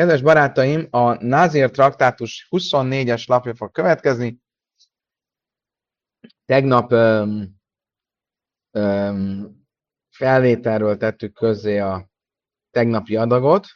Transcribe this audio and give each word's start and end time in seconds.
Kedves 0.00 0.22
barátaim, 0.22 0.86
a 0.90 1.24
Názér 1.24 1.70
traktátus 1.70 2.48
24-es 2.50 3.26
lapja 3.26 3.54
fog 3.54 3.70
következni. 3.70 4.40
Tegnap 6.44 6.92
um, 6.92 7.60
um, 8.70 9.66
felvételről 10.10 10.96
tettük 10.96 11.32
közzé 11.34 11.78
a 11.78 12.10
tegnapi 12.70 13.16
adagot. 13.16 13.66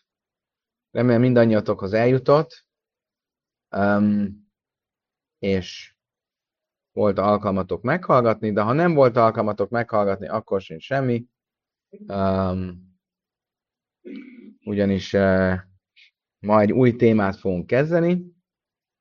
Remélem 0.91 1.21
mindannyiatokhoz 1.21 1.93
eljutott, 1.93 2.67
um, 3.77 4.49
és 5.39 5.95
volt 6.93 7.19
alkalmatok 7.19 7.83
meghallgatni, 7.83 8.53
de 8.53 8.63
ha 8.63 8.73
nem 8.73 8.95
volt 8.95 9.17
alkalmatok 9.17 9.71
meghallgatni, 9.71 10.29
akkor 10.29 10.61
sincs 10.61 10.85
semmi. 10.85 11.27
Um, 12.07 12.97
ugyanis 14.65 15.13
uh, 15.13 15.73
ma 16.45 16.61
egy 16.61 16.73
új 16.73 16.97
témát 16.97 17.37
fogunk 17.37 17.67
kezdeni, 17.67 18.33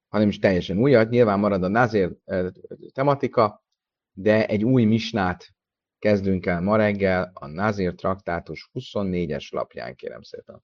hanem 0.08 0.28
is 0.28 0.40
teljesen 0.40 0.78
újat, 0.78 1.10
nyilván 1.10 1.40
marad 1.40 1.64
a 1.64 1.68
Nazir 1.68 2.18
uh, 2.26 2.48
tematika, 2.94 3.64
de 4.12 4.48
egy 4.48 4.64
új 4.64 4.84
misnát 4.84 5.54
kezdünk 6.00 6.46
el 6.46 6.62
ma 6.62 6.78
reggel 6.78 7.32
a 7.34 7.48
Nazir 7.48 7.96
traktátus 7.96 8.70
24-es 8.74 9.50
lapján, 9.50 9.96
kérem 9.96 10.22
szépen. 10.22 10.64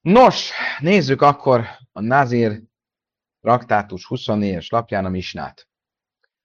Nos, 0.00 0.50
nézzük 0.80 1.22
akkor 1.22 1.64
a 1.92 2.00
Nazir 2.00 2.62
traktátus 3.40 4.06
24-es 4.10 4.68
lapján 4.70 5.04
a 5.04 5.08
misnát. 5.08 5.68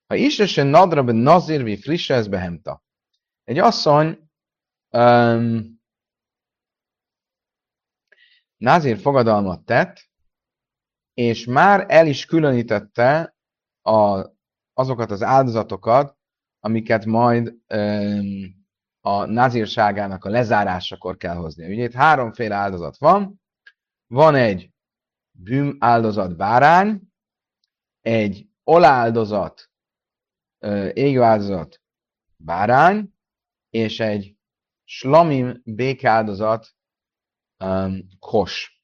Ha 0.07 0.15
isesen 0.15 0.67
nadra 0.67 1.03
ben 1.03 1.15
nazir 1.15 1.63
vi 1.63 1.77
frisse 1.77 2.13
ez 2.13 2.27
behemta. 2.27 2.83
Egy 3.43 3.57
asszony 3.57 4.29
um, 4.89 5.78
nazir 8.59 8.97
fogadalmat 8.97 9.65
tett, 9.65 10.09
és 11.13 11.45
már 11.45 11.85
el 11.87 12.07
is 12.07 12.25
különítette 12.25 13.35
a, 13.81 14.25
azokat 14.73 15.11
az 15.11 15.23
áldozatokat, 15.23 16.17
amiket 16.59 17.05
majd 17.05 17.55
um, 17.73 18.57
a 19.01 19.25
nazírságának 19.25 20.25
a 20.25 20.29
lezárásakor 20.29 21.17
kell 21.17 21.35
hozni. 21.35 21.73
Ugye 21.73 21.83
itt 21.83 21.93
háromféle 21.93 22.55
áldozat 22.55 22.97
van. 22.97 23.41
Van 24.07 24.35
egy 24.35 24.71
bűn 25.31 25.75
áldozat 25.79 26.35
bárány, 26.35 27.01
egy 28.01 28.47
oláldozat, 28.63 29.69
égő 30.93 31.21
áldozat 31.21 31.81
bárány, 32.35 33.13
és 33.69 33.99
egy 33.99 34.35
slamim 34.83 35.61
békáldozat 35.63 36.69
um, 37.63 38.07
kos. 38.19 38.81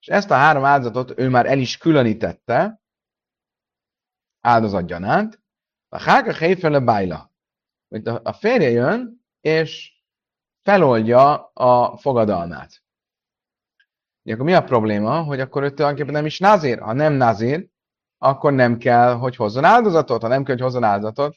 És 0.00 0.06
ezt 0.06 0.30
a 0.30 0.34
három 0.34 0.64
áldozatot 0.64 1.18
ő 1.18 1.28
már 1.28 1.46
el 1.46 1.58
is 1.58 1.78
különítette 1.78 2.80
áldozat 4.40 4.86
gyanánt, 4.86 5.40
a 5.88 6.00
hága 6.00 6.32
héfele 6.32 6.80
bájla. 6.80 7.32
A 8.22 8.32
férje 8.32 8.70
jön, 8.70 9.24
és 9.40 9.92
feloldja 10.62 11.50
a 11.52 11.96
fogadalmát. 11.96 12.82
Ugye, 14.22 14.34
akkor 14.34 14.46
mi 14.46 14.54
a 14.54 14.64
probléma? 14.64 15.22
Hogy 15.22 15.40
akkor 15.40 15.62
ő 15.62 15.70
tulajdonképpen 15.70 16.12
nem 16.12 16.26
is 16.26 16.38
nazír. 16.38 16.80
Ha 16.80 16.92
nem 16.92 17.12
nazír, 17.12 17.68
akkor 18.18 18.52
nem 18.52 18.78
kell, 18.78 19.14
hogy 19.14 19.36
hozzon 19.36 19.64
áldozatot. 19.64 20.22
Ha 20.22 20.28
nem 20.28 20.44
kell, 20.44 20.54
hogy 20.54 20.64
hozzon 20.64 20.84
áldozatot, 20.84 21.36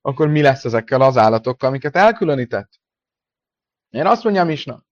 akkor 0.00 0.28
mi 0.28 0.42
lesz 0.42 0.64
ezekkel 0.64 1.00
az 1.00 1.16
állatokkal, 1.16 1.68
amiket 1.68 1.96
elkülönített? 1.96 2.80
Én 3.88 4.06
azt 4.06 4.24
mondja 4.24 4.44
Misna, 4.44 4.84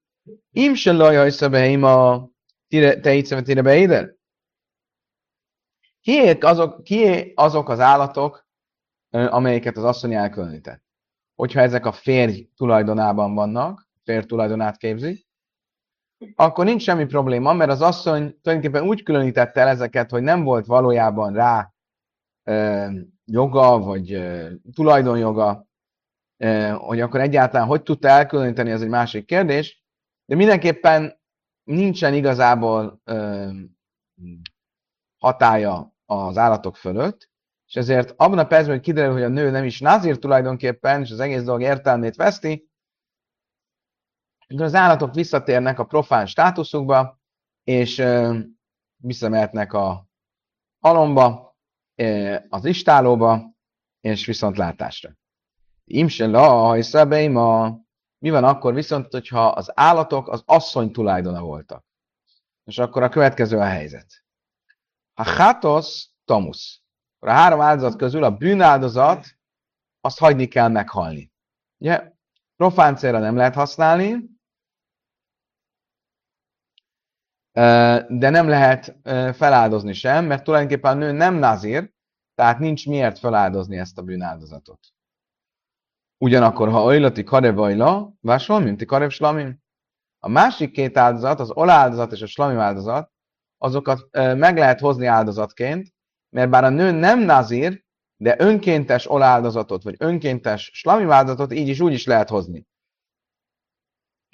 im 0.51 0.75
se 0.75 0.93
lajaj 0.93 1.31
szabeim 1.31 1.83
a 1.83 2.29
tejtszevetére 3.01 3.63
beéder? 3.63 4.15
Kié 6.01 6.39
azok, 6.41 6.83
kié 6.83 7.33
azok 7.35 7.69
az 7.69 7.81
állatok, 7.81 8.47
amelyeket 9.11 9.77
az 9.77 9.85
asszony 9.85 10.15
elkülönített? 10.15 10.83
Hogyha 11.35 11.61
ezek 11.61 11.87
a 11.87 11.93
férj 11.93 12.49
tulajdonában 12.57 13.35
vannak, 13.35 13.89
férj 14.05 14.27
tulajdonát 14.27 14.77
képzik, 14.77 15.27
akkor 16.35 16.65
nincs 16.65 16.83
semmi 16.83 17.05
probléma, 17.05 17.53
mert 17.53 17.71
az 17.71 17.83
asszony 17.83 18.41
tulajdonképpen 18.43 18.89
úgy 18.89 19.03
különítette 19.03 19.61
el 19.61 19.69
ezeket, 19.69 20.11
hogy 20.11 20.23
nem 20.23 20.45
volt 20.45 20.67
valójában 20.67 21.33
rá 21.33 21.73
e, 22.43 22.91
joga, 23.25 23.79
vagy 23.79 24.13
e, 24.13 24.51
tulajdonjoga, 24.75 25.67
e, 26.37 26.71
hogy 26.71 27.01
akkor 27.01 27.21
egyáltalán 27.21 27.67
hogy 27.67 27.83
tudta 27.83 28.09
elkülöníteni, 28.09 28.71
ez 28.71 28.83
egy 28.83 28.89
másik 28.89 29.27
kérdés, 29.27 29.86
de 30.27 30.35
mindenképpen 30.35 31.21
nincsen 31.65 32.15
igazából 32.15 33.01
e, 33.05 33.49
hatája 35.19 35.95
az 36.05 36.39
állatok 36.39 36.77
fölött, 36.77 37.31
és 37.67 37.77
ezért 37.77 38.15
abban 38.17 38.39
a 38.39 38.47
percben, 38.47 38.75
hogy 38.75 38.85
kiderül, 38.85 39.13
hogy 39.13 39.23
a 39.23 39.29
nő 39.29 39.51
nem 39.51 39.65
is 39.65 39.81
nazír 39.81 40.19
tulajdonképpen, 40.19 41.01
és 41.01 41.11
az 41.11 41.21
egész 41.21 41.43
dolog 41.43 41.63
értelmét 41.63 42.17
veszti, 42.17 42.71
az 44.57 44.75
állatok 44.75 45.15
visszatérnek 45.15 45.79
a 45.79 45.85
profán 45.85 46.27
státuszukba, 46.27 47.21
és 47.65 48.03
visszamehetnek 48.97 49.73
a 49.73 50.07
halomba, 50.79 51.57
az 52.49 52.65
istálóba, 52.65 53.55
és 54.01 54.27
viszontlátásra. 54.27 55.11
Imse 55.85 56.27
la, 56.27 56.69
a 56.69 56.77
mi 58.19 58.31
van 58.31 58.45
akkor 58.45 58.75
viszont, 58.75 59.13
hogyha 59.13 59.49
az 59.49 59.73
állatok 59.75 60.29
az 60.29 60.43
asszony 60.47 60.93
tulajdona 60.93 61.41
voltak? 61.41 61.85
És 62.65 62.79
akkor 62.79 63.03
a 63.03 63.09
következő 63.09 63.59
a 63.59 63.65
helyzet. 63.65 64.25
Ha 65.15 65.25
hátos 65.25 66.09
tomusz. 66.25 66.81
A 67.19 67.31
három 67.31 67.61
áldozat 67.61 67.97
közül 67.97 68.25
a 68.25 68.37
bűnáldozat, 68.37 69.27
azt 70.01 70.19
hagyni 70.19 70.47
kell 70.47 70.69
meghalni. 70.69 71.33
Ugye? 71.79 72.13
Profán 72.57 72.97
célra 72.97 73.19
nem 73.19 73.37
lehet 73.37 73.55
használni, 73.55 74.35
de 77.53 78.29
nem 78.31 78.49
lehet 78.49 78.97
feláldozni 79.37 79.93
sem, 79.93 80.25
mert 80.25 80.45
tulajdonképpen 80.45 80.93
a 80.93 80.95
nő 80.95 81.13
nem 81.13 81.35
nazír, 81.35 81.93
tehát 82.35 82.59
nincs 82.59 82.87
miért 82.87 83.19
feláldozni 83.19 83.79
ezt 83.79 83.99
a 83.99 84.03
bűnáldozatot. 84.03 84.81
Ugyanakkor, 86.19 86.69
ha 86.69 86.83
oylati 86.83 87.25
karevajla, 87.25 88.13
vásol, 88.21 88.61
minti 88.61 88.85
karev 88.85 89.09
slamim. 89.09 89.59
A 90.19 90.29
másik 90.29 90.71
két 90.71 90.97
áldozat, 90.97 91.41
az 91.41 91.51
oláldozat 91.51 92.13
és 92.13 92.23
a 92.23 92.27
slamim 92.27 92.59
áldozat, 92.59 93.11
azokat 93.59 94.09
meg 94.13 94.57
lehet 94.57 94.81
hozni 94.81 95.07
áldozatként, 95.07 95.95
mert 96.29 96.51
bár 96.51 96.65
a 96.65 96.69
nő 96.69 96.91
nem 96.91 97.21
nazír, 97.21 97.85
de 98.17 98.35
önkéntes 98.39 99.11
oláldozatot, 99.11 99.83
vagy 99.83 99.95
önkéntes 99.99 100.71
slamim 100.73 101.11
áldozatot 101.11 101.53
így 101.53 101.69
is 101.69 101.81
úgy 101.81 101.93
is 101.93 102.07
lehet 102.07 102.29
hozni. 102.29 102.67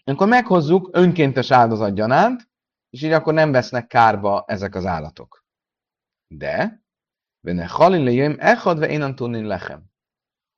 Akkor 0.05 0.29
meghozzuk 0.29 0.89
önkéntes 0.93 1.51
áldozat 1.51 1.95
és 2.91 3.03
így 3.03 3.13
akkor 3.13 3.35
nem 3.35 3.53
vesznek 3.53 3.87
kárba 3.87 4.45
ezek 4.47 4.75
az 4.75 4.87
állatok. 4.87 5.45
De, 6.27 6.83
benne 7.41 7.67
halin 7.67 8.37
echad 8.39 8.79
ve 8.79 8.89
énan 8.89 9.15
tudni 9.15 9.43
lechem. 9.43 9.92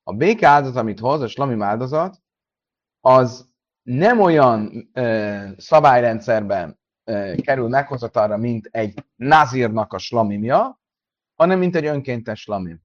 A 0.06 0.12
béke 0.12 0.48
áldozat, 0.48 0.76
amit 0.76 1.00
hoz, 1.00 1.20
a 1.20 1.28
slami 1.28 1.62
áldozat, 1.62 2.22
az 3.00 3.52
nem 3.82 4.20
olyan 4.20 4.90
ö, 4.92 5.48
szabályrendszerben 5.56 6.78
ö, 7.04 7.34
kerül 7.42 7.68
meghozatalra, 7.68 8.36
mint 8.36 8.66
egy 8.66 9.04
nazírnak 9.16 9.92
a 9.92 9.98
slamimja, 9.98 10.80
hanem 11.34 11.58
mint 11.58 11.76
egy 11.76 11.86
önkéntes 11.86 12.40
slamim. 12.40 12.82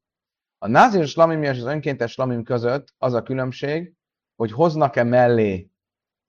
A 0.58 0.68
nazír 0.68 1.08
slamimja 1.08 1.52
és 1.52 1.58
az 1.58 1.66
önkéntes 1.66 2.12
slamim 2.12 2.44
között 2.44 2.94
az 2.98 3.14
a 3.14 3.24
különbség, 3.24 3.94
hogy 4.36 4.52
hoznak-e 4.52 5.04
mellé 5.04 5.72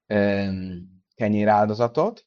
ö, 0.07 0.47
kenyéráldozatot, 1.15 2.27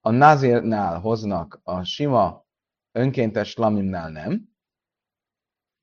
a 0.00 0.10
nazirnál 0.10 1.00
hoznak, 1.00 1.60
a 1.62 1.84
sima 1.84 2.46
önkéntes 2.92 3.56
lamimnál 3.56 4.10
nem. 4.10 4.55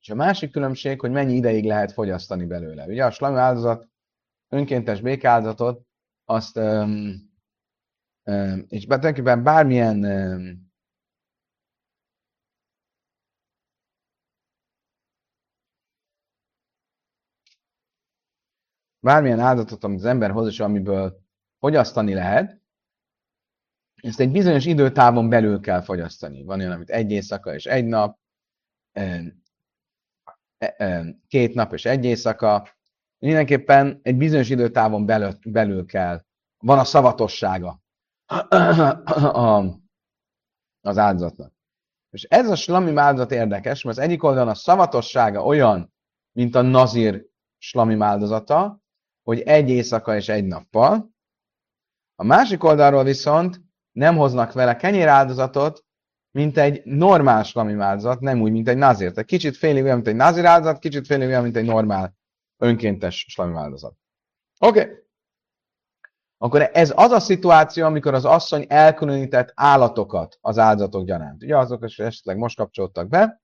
És 0.03 0.09
a 0.09 0.15
másik 0.15 0.51
különbség, 0.51 0.99
hogy 0.99 1.11
mennyi 1.11 1.33
ideig 1.33 1.65
lehet 1.65 1.91
fogyasztani 1.91 2.45
belőle. 2.45 2.85
Ugye 2.85 3.05
a 3.05 3.11
slamim 3.11 3.37
áldozat, 3.37 3.87
önkéntes 4.49 5.01
békáldozatot, 5.01 5.85
azt, 6.25 6.57
um, 6.57 7.31
um, 8.23 8.65
és 8.67 8.83
tulajdonképpen 8.83 9.43
bármilyen 9.43 10.03
um, 10.03 10.71
bármilyen 18.99 19.39
áldozatot, 19.39 19.83
amit 19.83 19.99
az 19.99 20.05
ember 20.05 20.31
hoz, 20.31 20.47
és 20.47 20.59
amiből 20.59 21.21
fogyasztani 21.59 22.13
lehet, 22.13 22.61
ezt 23.95 24.19
egy 24.19 24.31
bizonyos 24.31 24.65
időtávon 24.65 25.29
belül 25.29 25.59
kell 25.59 25.81
fogyasztani. 25.81 26.43
Van 26.43 26.59
olyan, 26.59 26.71
amit 26.71 26.89
egy 26.89 27.11
éjszaka 27.11 27.53
és 27.53 27.65
egy 27.65 27.85
nap, 27.85 28.19
két 31.27 31.53
nap 31.53 31.73
és 31.73 31.85
egy 31.85 32.05
éjszaka, 32.05 32.69
mindenképpen 33.17 33.99
egy 34.03 34.17
bizonyos 34.17 34.49
időtávon 34.49 35.05
belül, 35.05 35.31
belül 35.45 35.85
kell. 35.85 36.21
Van 36.57 36.79
a 36.79 36.83
szavatossága 36.83 37.81
az 40.81 40.97
áldozatnak. 40.97 41.53
És 42.09 42.23
ez 42.23 42.49
a 42.49 42.55
slami 42.55 42.95
áldozat 42.95 43.31
érdekes, 43.31 43.83
mert 43.83 43.97
az 43.97 44.03
egyik 44.03 44.23
oldalon 44.23 44.49
a 44.49 44.55
szavatossága 44.55 45.43
olyan, 45.43 45.93
mint 46.31 46.55
a 46.55 46.61
nazír 46.61 47.25
slami 47.57 47.95
áldozata, 47.99 48.81
hogy 49.23 49.39
egy 49.39 49.69
éjszaka 49.69 50.15
és 50.15 50.29
egy 50.29 50.45
nappal. 50.45 51.11
A 52.15 52.23
másik 52.23 52.63
oldalról 52.63 53.03
viszont 53.03 53.61
nem 53.91 54.15
hoznak 54.15 54.53
vele 54.53 54.75
kenyéráldozatot, 54.75 55.85
mint 56.33 56.57
egy 56.57 56.81
normál 56.85 57.43
slami 57.43 57.73
áldozat, 57.73 58.19
nem 58.19 58.41
úgy, 58.41 58.51
mint 58.51 58.67
egy 58.67 58.77
nazír. 58.77 59.09
Tehát 59.11 59.25
kicsit 59.25 59.57
félig 59.57 59.83
olyan, 59.83 59.95
mint 59.95 60.07
egy 60.07 60.15
nazír 60.15 60.45
áldozat, 60.45 60.79
kicsit 60.79 61.05
félig 61.05 61.27
olyan, 61.27 61.43
mint 61.43 61.55
egy 61.55 61.65
normál 61.65 62.15
önkéntes 62.57 63.25
slami 63.29 63.55
áldozat. 63.57 63.95
Oké. 64.59 64.79
Okay. 64.81 65.01
Akkor 66.37 66.69
ez 66.73 66.93
az 66.95 67.11
a 67.11 67.19
szituáció, 67.19 67.85
amikor 67.85 68.13
az 68.13 68.25
asszony 68.25 68.65
elkülönített 68.69 69.51
állatokat 69.55 70.37
az 70.41 70.57
áldozatok 70.57 71.05
gyanánt. 71.05 71.43
Ugye 71.43 71.57
azok, 71.57 71.85
is 71.85 71.99
esetleg 71.99 72.37
most 72.37 72.57
kapcsoltak 72.57 73.07
be. 73.07 73.41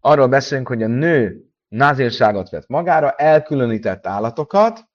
Arról 0.00 0.28
beszélünk, 0.28 0.68
hogy 0.68 0.82
a 0.82 0.86
nő 0.86 1.46
nazírságot 1.68 2.50
vett 2.50 2.66
magára, 2.66 3.10
elkülönített 3.10 4.06
állatokat, 4.06 4.90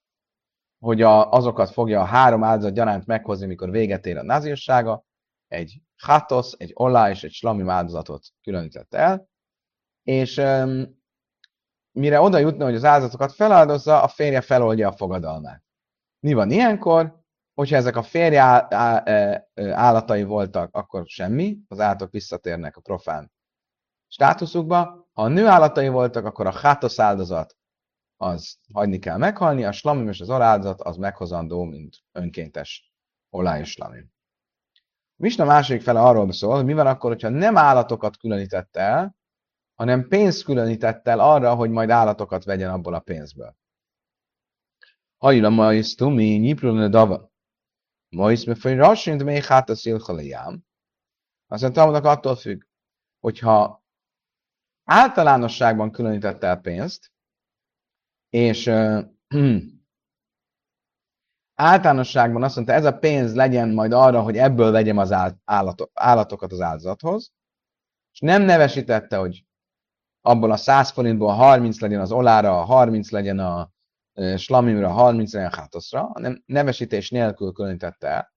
hogy 0.79 1.01
a, 1.01 1.31
azokat 1.31 1.69
fogja 1.69 2.01
a 2.01 2.05
három 2.05 2.43
áldozat 2.43 2.73
gyanánt 2.73 3.05
meghozni, 3.05 3.45
mikor 3.45 3.69
véget 3.69 4.05
ér 4.05 4.17
a 4.17 4.23
nazírsága, 4.23 5.05
egy 5.47 5.81
hatosz, 5.97 6.55
egy 6.57 6.71
olá 6.73 7.09
és 7.09 7.23
egy 7.23 7.31
slami 7.31 7.69
áldozatot 7.69 8.25
különített 8.41 8.93
el, 8.93 9.29
és 10.03 10.37
um, 10.37 11.01
mire 11.91 12.21
oda 12.21 12.37
jutna, 12.37 12.65
hogy 12.65 12.75
az 12.75 12.83
áldozatokat 12.83 13.33
feláldozza, 13.33 14.01
a 14.01 14.07
férje 14.07 14.41
feloldja 14.41 14.87
a 14.87 14.95
fogadalmát. 14.95 15.63
Mi 16.19 16.33
van 16.33 16.51
ilyenkor? 16.51 17.25
Hogyha 17.53 17.75
ezek 17.75 17.95
a 17.95 18.03
férje 18.03 18.41
állatai 19.73 20.23
voltak, 20.23 20.75
akkor 20.75 21.03
semmi, 21.05 21.57
az 21.67 21.79
állatok 21.79 22.11
visszatérnek 22.11 22.77
a 22.77 22.81
profán 22.81 23.31
státuszukba. 24.07 25.09
Ha 25.13 25.21
a 25.23 25.27
nő 25.27 25.45
állatai 25.45 25.87
voltak, 25.87 26.25
akkor 26.25 26.45
a 26.45 26.51
hátosz 26.51 26.99
áldozat 26.99 27.55
az 28.17 28.57
hagyni 28.73 28.99
kell 28.99 29.17
meghalni, 29.17 29.63
a 29.63 29.71
slamim 29.71 30.07
és 30.07 30.19
az 30.19 30.29
aláldozat 30.29 30.81
az 30.81 30.97
meghozandó, 30.97 31.63
mint 31.63 31.97
önkéntes 32.11 32.91
olaj 33.29 33.59
és 33.59 33.69
slamim. 33.69 34.11
Misna 35.19 35.45
második 35.45 35.81
fele 35.81 36.01
arról 36.01 36.31
szól, 36.31 36.55
hogy 36.55 36.65
mi 36.65 36.73
van 36.73 36.87
akkor, 36.87 37.11
hogyha 37.11 37.29
nem 37.29 37.57
állatokat 37.57 38.17
különített 38.17 38.75
el, 38.75 39.15
hanem 39.75 40.07
pénzt 40.07 40.43
különített 40.43 41.07
el 41.07 41.19
arra, 41.19 41.55
hogy 41.55 41.69
majd 41.69 41.89
állatokat 41.89 42.43
vegyen 42.43 42.71
abból 42.71 42.93
a 42.93 42.99
pénzből. 42.99 43.55
Hajla 45.17 45.49
majsz 45.49 45.95
tumi, 45.95 46.35
nyiprulne 46.35 46.87
dava. 46.87 47.31
Majsz 48.09 48.45
me 48.45 48.55
fej 48.55 48.75
rassint, 48.75 49.23
mely 49.23 49.41
hát 49.41 49.69
a 49.69 49.75
szilhalajám. 49.75 50.65
Aztán 51.47 51.73
találnak 51.73 52.05
attól 52.05 52.35
függ, 52.35 52.61
hogyha 53.19 53.83
általánosságban 54.83 55.91
különítette 55.91 56.47
el 56.47 56.59
pénzt, 56.59 57.11
és 58.29 58.65
uh, 58.67 59.03
általánosságban 61.59 62.43
azt 62.43 62.55
mondta, 62.55 62.73
ez 62.73 62.85
a 62.85 62.97
pénz 62.97 63.35
legyen 63.35 63.69
majd 63.69 63.91
arra, 63.91 64.21
hogy 64.21 64.37
ebből 64.37 64.71
vegyem 64.71 64.97
az 64.97 65.11
állatok, 65.45 65.91
állatokat 65.93 66.51
az 66.51 66.61
áldozathoz, 66.61 67.31
és 68.13 68.19
nem 68.19 68.41
nevesítette, 68.41 69.17
hogy 69.17 69.45
abból 70.21 70.51
a 70.51 70.57
100 70.57 70.89
forintból 70.89 71.33
30 71.33 71.79
legyen 71.79 72.01
az 72.01 72.11
olára, 72.11 72.53
30 72.53 73.09
legyen 73.11 73.39
a 73.39 73.71
slamimra, 74.35 74.89
30 74.89 75.33
legyen 75.33 75.51
a 75.51 75.55
hátoszra, 75.55 76.01
hanem 76.13 76.43
nevesítés 76.45 77.09
nélkül 77.09 77.51
különítette 77.51 78.07
el, 78.07 78.33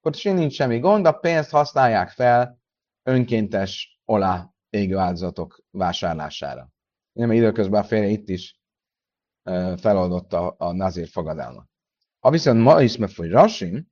akkor 0.00 0.32
nincs 0.34 0.54
semmi 0.54 0.78
gond, 0.78 1.06
a 1.06 1.12
pénzt 1.12 1.50
használják 1.50 2.10
fel 2.10 2.58
önkéntes 3.02 4.00
olá 4.04 4.50
égő 4.70 4.96
áldozatok 4.96 5.64
vásárlására. 5.70 6.68
Nem 7.12 7.32
időközben 7.32 7.80
a 7.80 7.84
férje 7.84 8.08
itt 8.08 8.28
is 8.28 8.60
feloldotta 9.76 10.48
a 10.48 10.72
nazír 10.72 11.08
fogadalmat. 11.08 11.66
Ha 12.18 12.30
viszont 12.30 12.62
ma 12.62 12.82
is 12.82 12.96
megfogy 12.96 13.30
Rasim, 13.30 13.88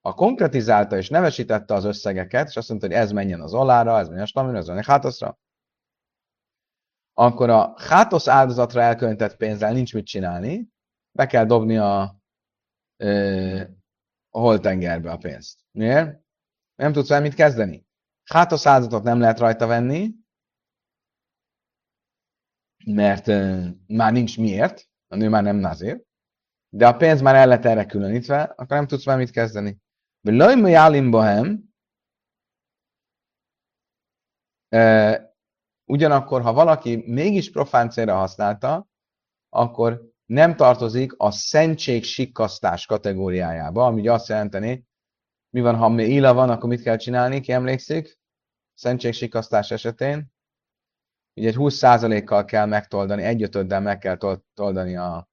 a 0.00 0.14
konkretizálta 0.14 0.96
és 0.96 1.08
nevesítette 1.08 1.74
az 1.74 1.84
összegeket, 1.84 2.48
és 2.48 2.56
azt 2.56 2.68
mondta, 2.68 2.86
hogy 2.86 2.96
ez 2.96 3.12
menjen 3.12 3.40
az 3.40 3.54
olára, 3.54 3.98
ez 3.98 4.06
menjen 4.06 4.24
a 4.24 4.28
slamira, 4.28 4.58
ez 4.58 4.66
menjen 4.66 4.84
a 4.84 4.90
hátoszra, 4.90 5.38
akkor 7.12 7.50
a 7.50 7.74
hátosz 7.76 8.28
áldozatra 8.28 8.80
elköltett 8.80 9.36
pénzzel 9.36 9.72
nincs 9.72 9.94
mit 9.94 10.06
csinálni, 10.06 10.68
be 11.12 11.26
kell 11.26 11.44
dobni 11.44 11.76
a, 11.76 12.00
a 14.30 14.38
holtengerbe 14.38 15.10
a 15.10 15.16
pénzt. 15.16 15.60
Miért? 15.70 16.22
Nem 16.74 16.92
tudsz 16.92 17.08
vele 17.08 17.20
mit 17.20 17.34
kezdeni. 17.34 17.86
Hátosz 18.24 18.66
áldozatot 18.66 19.02
nem 19.02 19.20
lehet 19.20 19.38
rajta 19.38 19.66
venni, 19.66 20.14
mert 22.84 23.26
már 23.86 24.12
nincs 24.12 24.38
miért, 24.38 24.88
a 25.06 25.16
nő 25.16 25.28
már 25.28 25.42
nem 25.42 25.56
nazér, 25.56 26.02
de 26.74 26.86
a 26.86 26.96
pénz 26.96 27.20
már 27.20 27.34
el 27.34 27.46
lett 27.46 27.64
erre 27.64 27.86
különítve, 27.86 28.42
akkor 28.42 28.76
nem 28.76 28.86
tudsz 28.86 29.06
már 29.06 29.16
mit 29.16 29.30
kezdeni. 29.30 29.78
Lajmai 30.20 30.70
Jálim 30.70 31.10
Bohem, 31.10 31.74
ugyanakkor, 35.84 36.42
ha 36.42 36.52
valaki 36.52 37.04
mégis 37.06 37.50
profán 37.50 37.90
célra 37.90 38.14
használta, 38.14 38.88
akkor 39.48 40.12
nem 40.26 40.56
tartozik 40.56 41.14
a 41.16 41.30
szentség 41.30 42.04
sikkasztás 42.04 42.86
kategóriájába, 42.86 43.86
ami 43.86 44.08
azt 44.08 44.28
jelenteni, 44.28 44.86
mi 45.50 45.60
van, 45.60 45.76
ha 45.76 46.02
ila 46.02 46.34
van, 46.34 46.50
akkor 46.50 46.68
mit 46.68 46.82
kell 46.82 46.96
csinálni, 46.96 47.40
ki 47.40 47.52
emlékszik? 47.52 48.18
Szentség 48.74 49.12
sikkasztás 49.12 49.70
esetén. 49.70 50.32
Ugye 51.34 51.48
egy 51.48 51.56
20%-kal 51.58 52.44
kell 52.44 52.66
megtoldani, 52.66 53.22
egyötöddel 53.22 53.80
meg 53.80 53.98
kell 53.98 54.16
toldani 54.54 54.96
a, 54.96 55.32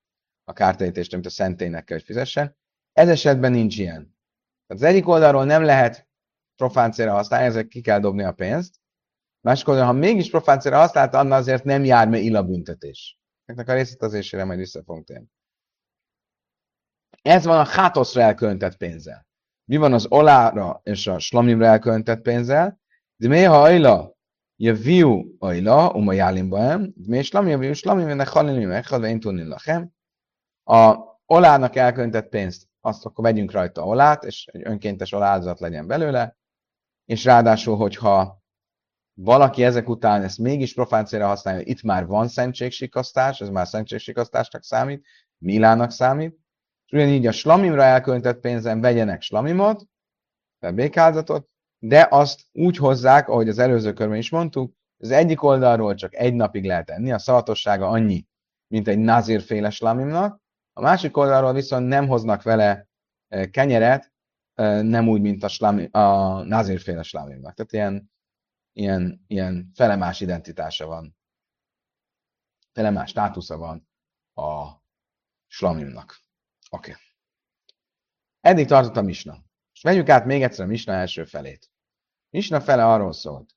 a 0.51 0.53
kártérítést, 0.53 1.13
amit 1.13 1.25
a 1.25 1.29
szentélynek 1.29 1.83
kell, 1.83 1.97
hogy 1.97 2.05
fizessen. 2.05 2.57
Ez 2.93 3.09
esetben 3.09 3.51
nincs 3.51 3.77
ilyen. 3.77 4.15
Tehát 4.67 4.83
az 4.83 4.89
egyik 4.89 5.07
oldalról 5.07 5.45
nem 5.45 5.63
lehet 5.63 6.07
profán 6.55 6.91
célra 6.91 7.11
használni, 7.11 7.45
ezek 7.45 7.67
ki 7.67 7.81
kell 7.81 7.99
dobni 7.99 8.23
a 8.23 8.31
pénzt. 8.31 8.75
Másik 9.41 9.67
oldalról, 9.67 9.93
ha 9.93 9.99
mégis 9.99 10.29
profán 10.29 10.59
célra 10.59 10.77
használta, 10.77 11.19
annál 11.19 11.39
azért 11.39 11.63
nem 11.63 11.83
jár 11.83 12.07
me 12.07 12.17
illa 12.17 12.43
büntetés. 12.43 13.19
Ennek 13.45 13.69
a 13.69 13.73
részletezésére 13.73 14.43
majd 14.43 14.59
vissza 14.59 14.83
fogunk 14.83 15.05
térni. 15.05 15.27
Ez 17.21 17.45
van 17.45 17.59
a 17.59 17.65
hátoszra 17.65 18.21
elköntett 18.21 18.77
pénzzel. 18.77 19.27
Mi 19.65 19.77
van 19.77 19.93
az 19.93 20.05
olára 20.09 20.81
és 20.83 21.07
a 21.07 21.19
slamimra 21.19 21.65
elköntett 21.65 22.21
pénzzel? 22.21 22.79
De 23.15 23.27
mi 23.27 23.43
ha 23.43 23.61
ajla, 23.61 24.15
viu 24.55 25.35
ajla, 25.39 25.91
uma 25.91 26.13
jálimbaem, 26.13 26.93
mi 27.07 27.23
slamim, 27.23 27.59
viu 27.59 27.73
slamim, 27.73 28.07
ennek 28.07 28.27
halini 28.27 28.65
meghadva, 28.65 29.07
én 29.07 29.19
tudni 29.19 29.43
lachem. 29.43 29.91
A 30.63 30.97
olának 31.25 31.75
elköntett 31.75 32.29
pénzt, 32.29 32.67
azt 32.81 33.05
akkor 33.05 33.23
vegyünk 33.23 33.51
rajta 33.51 33.85
olát, 33.85 34.23
és 34.23 34.45
egy 34.45 34.61
önkéntes 34.65 35.11
oláldozat 35.11 35.59
legyen 35.59 35.87
belőle, 35.87 36.37
és 37.05 37.23
ráadásul, 37.23 37.75
hogyha 37.75 38.41
valaki 39.13 39.63
ezek 39.63 39.89
után 39.89 40.23
ezt 40.23 40.37
mégis 40.37 40.73
profán 40.73 41.05
célra 41.05 41.27
használja, 41.27 41.61
itt 41.61 41.81
már 41.81 42.05
van 42.05 42.27
szentségsikasztás, 42.27 43.41
ez 43.41 43.49
már 43.49 43.67
szentségsikasztásnak 43.67 44.63
számít, 44.63 45.05
Milának 45.37 45.91
számít, 45.91 46.37
és 46.85 46.91
ugyanígy 46.91 47.27
a 47.27 47.31
slamimra 47.31 47.83
elköltött 47.83 48.39
pénzen 48.39 48.81
vegyenek 48.81 49.21
slamimot, 49.21 49.83
tehát 50.59 50.75
békáldatot, 50.75 51.49
de 51.79 52.07
azt 52.09 52.41
úgy 52.51 52.77
hozzák, 52.77 53.27
ahogy 53.29 53.49
az 53.49 53.57
előző 53.57 53.93
körben 53.93 54.17
is 54.17 54.29
mondtuk, 54.29 54.73
az 54.97 55.11
egyik 55.11 55.43
oldalról 55.43 55.95
csak 55.95 56.15
egy 56.15 56.33
napig 56.33 56.65
lehet 56.65 56.89
enni, 56.89 57.11
a 57.11 57.19
szavatossága 57.19 57.87
annyi, 57.87 58.25
mint 58.67 58.87
egy 58.87 58.97
nazírféle 58.97 59.69
slamimnak, 59.69 60.40
a 60.81 60.83
másik 60.83 61.17
oldalról 61.17 61.53
viszont 61.53 61.87
nem 61.87 62.07
hoznak 62.07 62.43
vele 62.43 62.87
eh, 63.27 63.49
kenyeret, 63.49 64.13
eh, 64.53 64.81
nem 64.83 65.07
úgy, 65.07 65.21
mint 65.21 65.43
a, 65.43 65.47
slami, 65.47 65.85
a 65.91 66.41
nazírféle 66.43 67.03
slamimnak. 67.03 67.53
Tehát 67.53 67.71
ilyen 67.71 68.11
ilyen, 68.73 69.23
ilyen 69.27 69.71
felemás 69.73 70.21
identitása 70.21 70.85
van, 70.85 71.17
felemás 72.71 73.09
státusza 73.09 73.57
van 73.57 73.89
a 74.33 74.81
slamimnak. 75.47 76.19
Oké. 76.69 76.91
Okay. 76.91 77.03
Eddig 78.39 78.67
tartott 78.67 78.97
a 78.97 79.01
misna. 79.01 79.43
És 79.73 79.81
vegyük 79.81 80.09
át 80.09 80.25
még 80.25 80.43
egyszer 80.43 80.65
a 80.65 80.67
misna 80.67 80.93
első 80.93 81.25
felét. 81.25 81.71
Misna 82.29 82.61
fele 82.61 82.85
arról 82.85 83.13
szólt, 83.13 83.55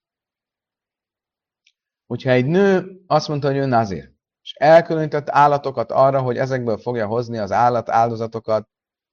hogyha 2.06 2.30
egy 2.30 2.46
nő 2.46 3.02
azt 3.06 3.28
mondta, 3.28 3.46
hogy 3.46 3.56
ő 3.56 3.64
nazir, 3.66 4.13
és 4.44 4.54
elkülönített 4.58 5.30
állatokat 5.30 5.92
arra, 5.92 6.20
hogy 6.20 6.36
ezekből 6.36 6.78
fogja 6.78 7.06
hozni 7.06 7.38
az 7.38 7.52
állat 7.52 7.90
áldozatokat, 7.90 8.68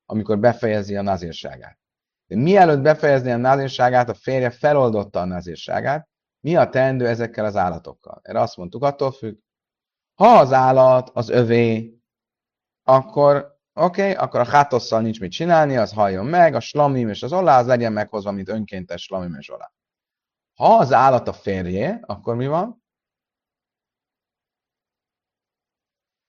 amikor 0.06 0.40
befejezi 0.40 0.96
a 0.96 1.02
nazírságát. 1.02 1.80
De 2.28 2.36
mielőtt 2.36 2.82
befejezni 2.82 3.32
a 3.32 3.38
názírságát, 3.38 4.10
a 4.10 4.14
férje 4.14 4.50
feloldotta 4.50 5.20
a 5.20 5.26
názírságát. 5.26 6.08
Mi 6.40 6.56
a 6.56 6.70
teendő 6.70 7.08
ezekkel 7.08 7.46
az 7.46 7.56
állatokkal? 7.56 8.20
Erre 8.24 8.40
azt 8.40 8.58
mondtuk, 8.58 8.84
attól 8.84 9.12
függ. 9.12 9.38
Ha 10.16 10.28
az 10.28 10.54
állat 10.54 11.10
az 11.14 11.30
övé, 11.30 11.98
akkor 12.84 13.58
oké, 13.74 14.02
okay, 14.02 14.14
akkor 14.14 14.40
a 14.40 14.46
hátosszal 14.46 15.02
nincs 15.02 15.20
mit 15.20 15.32
csinálni, 15.32 15.78
az 15.78 15.94
halljon 15.94 16.26
meg, 16.26 16.56
a 16.56 16.60
slamim 16.60 17.10
és 17.10 17.24
az 17.24 17.34
olá 17.34 17.60
az 17.60 17.66
legyen 17.68 17.94
meghozva, 17.94 18.32
mint 18.32 18.50
önkéntes 18.50 19.04
slamim 19.04 19.36
és 19.40 19.52
olá. 19.52 19.72
Ha 20.54 20.78
az 20.78 20.94
állat 20.94 21.28
a 21.28 21.34
férje, 21.34 22.00
akkor 22.02 22.36
mi 22.36 22.48
van? 22.48 22.81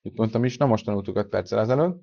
Itt 0.02 0.16
mondtam 0.16 0.44
is, 0.44 0.56
na 0.56 0.66
most 0.66 0.84
tanultuk 0.84 1.16
5 1.16 1.28
perccel 1.28 1.60
ezelőtt. 1.60 2.02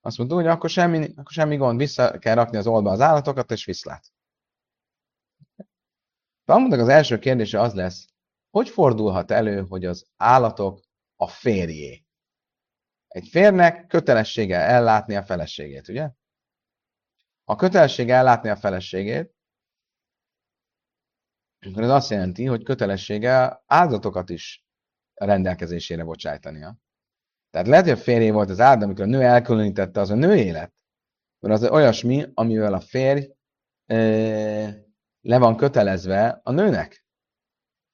Azt 0.00 0.18
mondtuk, 0.18 0.38
hogy 0.38 0.48
akkor 0.48 0.70
semmi, 0.70 1.04
akkor 1.04 1.32
semmi 1.32 1.56
gond, 1.56 1.78
vissza 1.78 2.18
kell 2.18 2.34
rakni 2.34 2.56
az 2.56 2.66
oldba 2.66 2.90
az 2.90 3.00
állatokat, 3.00 3.50
és 3.50 3.64
viszlát. 3.64 4.12
Talmudnak 6.44 6.80
az 6.80 6.88
első 6.88 7.18
kérdése 7.18 7.60
az 7.60 7.74
lesz, 7.74 8.06
hogy 8.50 8.68
fordulhat 8.68 9.30
elő, 9.30 9.66
hogy 9.66 9.84
az 9.84 10.06
állatok 10.16 10.80
a 11.16 11.28
férjé? 11.28 12.04
Egy 13.08 13.28
férnek 13.28 13.86
kötelessége 13.86 14.58
ellátni 14.58 15.14
a 15.16 15.24
feleségét, 15.24 15.88
ugye? 15.88 16.10
A 17.44 17.56
kötelessége 17.56 18.14
ellátni 18.14 18.48
a 18.48 18.56
feleségét, 18.56 19.34
akkor 21.66 21.82
ez 21.82 21.90
azt 21.90 22.10
jelenti, 22.10 22.44
hogy 22.44 22.62
kötelessége 22.62 23.62
áldatokat 23.66 24.30
is 24.30 24.63
a 25.14 25.24
rendelkezésére 25.24 26.04
bocsájtania. 26.04 26.76
Tehát 27.50 27.66
lehet, 27.68 27.84
hogy 27.84 27.94
a 27.94 27.96
férjé 28.02 28.30
volt 28.30 28.50
az 28.50 28.60
áld, 28.60 28.82
amikor 28.82 29.04
a 29.04 29.08
nő 29.08 29.20
elkülönítette, 29.20 30.00
az 30.00 30.10
a 30.10 30.14
nő 30.14 30.36
élet. 30.36 30.72
Mert 31.40 31.54
az 31.54 31.70
olyasmi, 31.70 32.26
amivel 32.34 32.74
a 32.74 32.80
férj 32.80 33.30
e, 33.86 33.96
le 35.20 35.38
van 35.38 35.56
kötelezve 35.56 36.40
a 36.42 36.50
nőnek. 36.50 37.06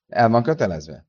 El 0.07 0.29
van 0.29 0.43
kötelezve. 0.43 1.07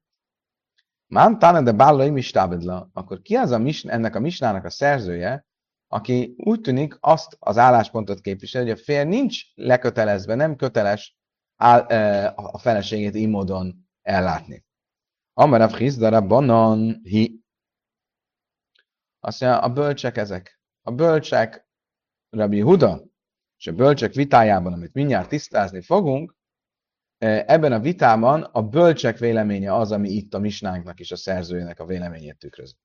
Mám 1.08 1.40
táne 1.40 1.62
de 1.62 1.72
bállai 1.72 2.10
mistábedla, 2.10 2.90
akkor 2.94 3.22
ki 3.22 3.36
az 3.36 3.52
a 3.52 3.58
mis, 3.58 3.84
ennek 3.84 4.16
a 4.16 4.20
misnának 4.20 4.66
a 4.66 4.70
szerzője, 4.70 5.46
aki 5.88 6.34
úgy 6.38 6.62
tűnik 6.62 6.98
azt 7.00 7.36
az 7.40 7.58
álláspontot 7.58 8.22
képvisel, 8.22 8.62
hogy 8.62 8.72
a 8.72 8.78
férj 8.78 9.10
nincs 9.10 9.42
lekötelezve, 9.54 10.36
nem 10.36 10.56
köteles 10.56 11.18
áll, 11.56 11.80
e, 11.80 12.34
a 12.36 12.58
feleségét 12.58 13.16
így 13.16 13.30
módon 13.30 13.90
ellátni. 14.02 14.66
Amarav 15.42 15.74
Hizdara 15.74 16.22
Banan 16.22 17.02
hi. 17.04 17.44
Azt 19.20 19.42
mondja, 19.42 19.60
a 19.60 19.70
bölcsek 19.70 20.18
ezek. 20.18 20.60
A 20.82 20.92
bölcsek, 20.92 21.68
Rabbi 22.30 22.60
Huda, 22.60 23.04
és 23.58 23.68
a 23.68 23.72
bölcsek 23.72 24.14
vitájában, 24.14 24.74
amit 24.74 24.94
mindjárt 24.94 25.30
tisztázni 25.30 25.82
fogunk, 25.82 26.36
e, 27.18 27.44
ebben 27.48 27.72
a 27.72 27.80
vitában 27.80 28.42
a 28.42 28.62
bölcsek 28.62 29.18
véleménye 29.18 29.76
az, 29.76 29.92
ami 29.92 30.10
itt 30.10 30.34
a 30.34 30.40
misnánknak 30.40 31.00
és 31.00 31.12
a 31.12 31.16
szerzőjének 31.16 31.80
a 31.80 31.86
véleményét 31.86 32.38
tükröz. 32.38 32.76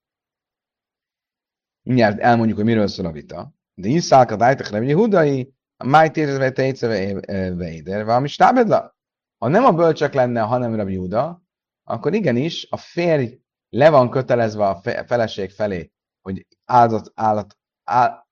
Mindjárt 1.81 2.19
elmondjuk, 2.19 2.57
hogy 2.57 2.65
miről 2.65 2.87
szól 2.87 3.05
a 3.05 3.11
vita. 3.11 3.53
De 3.73 3.87
iszálka 3.87 4.35
dájtak 4.35 4.69
Rabbi 4.69 4.91
Hudai, 4.91 5.53
a 5.77 5.85
májtérezve 5.85 6.51
tejtszeve 6.51 7.21
veider, 7.55 8.05
valami 8.05 8.27
stábedla. 8.27 8.97
Ha 9.37 9.47
nem 9.47 9.65
a 9.65 9.71
bölcsek 9.71 10.13
lenne, 10.13 10.41
hanem 10.41 10.75
Rabbi 10.75 10.95
Huda, 10.95 11.45
akkor 11.87 12.13
igenis 12.13 12.67
a 12.69 12.77
férj 12.77 13.39
le 13.69 13.89
van 13.89 14.09
kötelezve 14.09 14.67
a 14.67 14.81
feleség 15.05 15.51
felé, 15.51 15.91
hogy 16.21 16.47
áldozat, 16.65 17.11
állat, 17.15 17.57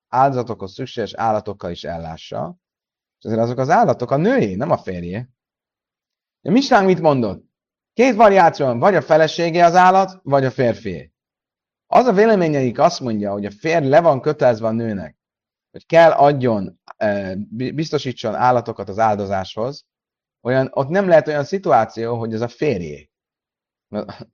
áldozatokhoz 0.08 0.74
szükséges 0.74 1.14
állatokkal 1.14 1.72
is 1.72 1.84
ellássa, 1.84 2.58
és 3.20 3.26
azért 3.26 3.42
azok 3.42 3.58
az 3.58 3.70
állatok 3.70 4.12
a 4.12 4.18
női, 4.18 4.56
nem 4.56 4.72
a 4.72 4.78
férjé. 4.78 5.28
De 6.42 6.52
Misnánk 6.52 6.86
mit 6.86 7.02
mondott? 7.02 7.44
Két 7.94 8.16
variáció 8.16 8.66
van, 8.66 8.80
vagy 8.80 8.96
a 8.96 9.02
felesége 9.02 9.66
az 9.66 9.76
állat, 9.76 10.20
vagy 10.24 10.46
a 10.46 10.52
férfi. 10.52 11.14
Az 11.88 12.06
a 12.06 12.14
véleményeik 12.14 12.80
azt 12.80 13.00
mondja, 13.00 13.32
hogy 13.32 13.46
a 13.46 13.52
férj 13.52 13.88
le 13.88 14.02
van 14.02 14.22
kötelezve 14.22 14.68
a 14.68 14.72
nőnek, 14.72 15.18
hogy 15.72 15.86
kell 15.86 16.12
adjon, 16.12 16.80
eh, 16.98 17.36
biztosítson 17.50 18.36
állatokat 18.36 18.90
az 18.90 19.00
áldozáshoz, 19.00 19.86
olyan, 20.42 20.70
ott 20.72 20.88
nem 20.88 21.08
lehet 21.08 21.28
olyan 21.28 21.44
szituáció, 21.44 22.18
hogy 22.18 22.34
ez 22.34 22.42
a 22.42 22.48
férjé. 22.48 23.10
A 23.90 24.28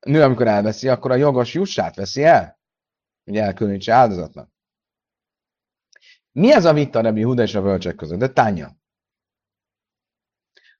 nő, 0.00 0.22
amikor 0.22 0.46
elveszi, 0.46 0.88
akkor 0.88 1.10
a 1.10 1.14
jogos 1.14 1.54
jussát 1.54 1.96
veszi 1.96 2.24
el, 2.24 2.60
hogy 3.24 3.36
elkülönítse 3.36 3.92
áldozatnak. 3.92 4.50
Mi 6.32 6.52
ez 6.52 6.64
a 6.64 6.72
vita 6.72 7.00
Rebbi 7.00 7.22
Huda 7.22 7.42
és 7.42 7.54
a 7.54 7.62
bölcsek 7.62 7.94
között? 7.94 8.18
De 8.18 8.28
tánya. 8.28 8.76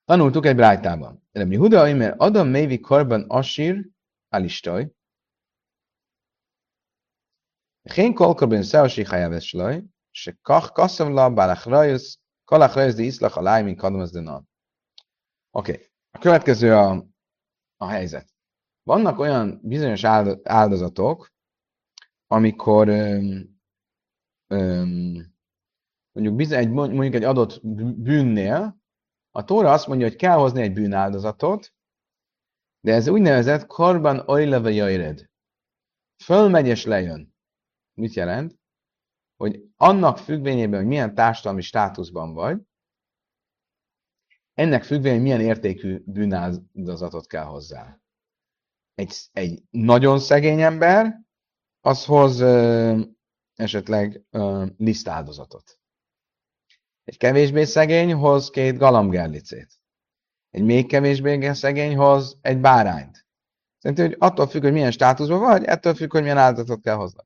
Tanultuk 0.05 0.45
egy 0.45 0.55
brájtában. 0.55 1.27
Rebbi 1.31 1.55
Huda, 1.55 1.95
mert 1.95 2.19
Adam 2.19 2.47
Mévi 2.47 2.79
Karban 2.79 3.25
Asír 3.29 3.89
Alistaj, 4.29 4.93
Hén 7.83 8.13
kolkorben 8.13 8.63
szeosi 8.63 9.03
hajaves 9.03 9.51
laj, 9.51 9.83
se 10.11 10.37
kach 10.41 10.71
kaszavla 10.71 11.29
bálachrajus, 11.29 12.19
kalachrajus 12.45 12.93
de 12.93 13.03
iszlach 13.03 13.37
a 13.37 13.41
lájmin 13.41 13.75
kadmaz 13.75 14.11
de 14.11 14.19
Oké, 14.19 14.45
okay. 15.51 15.89
a 16.11 16.17
következő 16.19 16.75
a 16.75 17.05
a 17.83 17.87
helyzet. 17.87 18.33
Vannak 18.83 19.19
olyan 19.19 19.59
bizonyos 19.63 20.03
áldozatok, 20.43 21.31
amikor 22.27 22.87
öm, 24.47 25.33
mondjuk, 26.11 26.51
egy, 26.51 26.69
mondjuk 26.69 27.13
egy 27.13 27.23
adott 27.23 27.65
bűnnél, 27.97 28.81
a 29.31 29.43
Tóra 29.43 29.71
azt 29.71 29.87
mondja, 29.87 30.07
hogy 30.07 30.15
kell 30.15 30.37
hozni 30.37 30.61
egy 30.61 30.73
bűnáldozatot, 30.73 31.73
de 32.79 32.93
ez 32.93 33.07
úgynevezett 33.07 33.65
korban 33.65 34.23
oileve 34.25 34.71
jajred. 34.71 35.29
Fölmegy 36.23 36.67
és 36.67 36.85
lejön. 36.85 37.35
Mit 37.93 38.13
jelent? 38.13 38.59
Hogy 39.35 39.63
annak 39.75 40.17
függvényében, 40.17 40.79
hogy 40.79 40.87
milyen 40.87 41.13
társadalmi 41.13 41.61
státuszban 41.61 42.33
vagy, 42.33 42.61
ennek 44.53 44.83
függvényében 44.83 45.21
milyen 45.21 45.41
értékű 45.41 46.01
bűnáldozatot 46.05 47.27
kell 47.27 47.43
hozzá. 47.43 47.99
Egy, 48.95 49.15
egy 49.31 49.63
nagyon 49.69 50.19
szegény 50.19 50.61
ember, 50.61 51.21
az 51.81 52.05
hoz 52.05 52.39
ö, 52.39 53.01
esetleg 53.55 54.23
ö, 54.29 54.65
lisztáldozatot. 54.77 55.79
Egy 57.03 57.17
kevésbé 57.17 57.63
szegény 57.63 58.13
hoz 58.13 58.49
két 58.49 58.77
galambgerlicét. 58.77 59.81
Egy 60.49 60.63
még 60.63 60.87
kevésbé 60.87 61.53
szegény 61.53 61.95
hoz 61.95 62.37
egy 62.41 62.59
bárányt. 62.59 63.25
Szerintem, 63.77 64.07
hogy 64.07 64.15
attól 64.19 64.47
függ, 64.47 64.61
hogy 64.61 64.71
milyen 64.71 64.91
státuszban 64.91 65.39
vagy, 65.39 65.63
ettől 65.63 65.95
függ, 65.95 66.11
hogy 66.11 66.21
milyen 66.21 66.37
áldozatot 66.37 66.83
kell 66.83 66.95
hozni. 66.95 67.23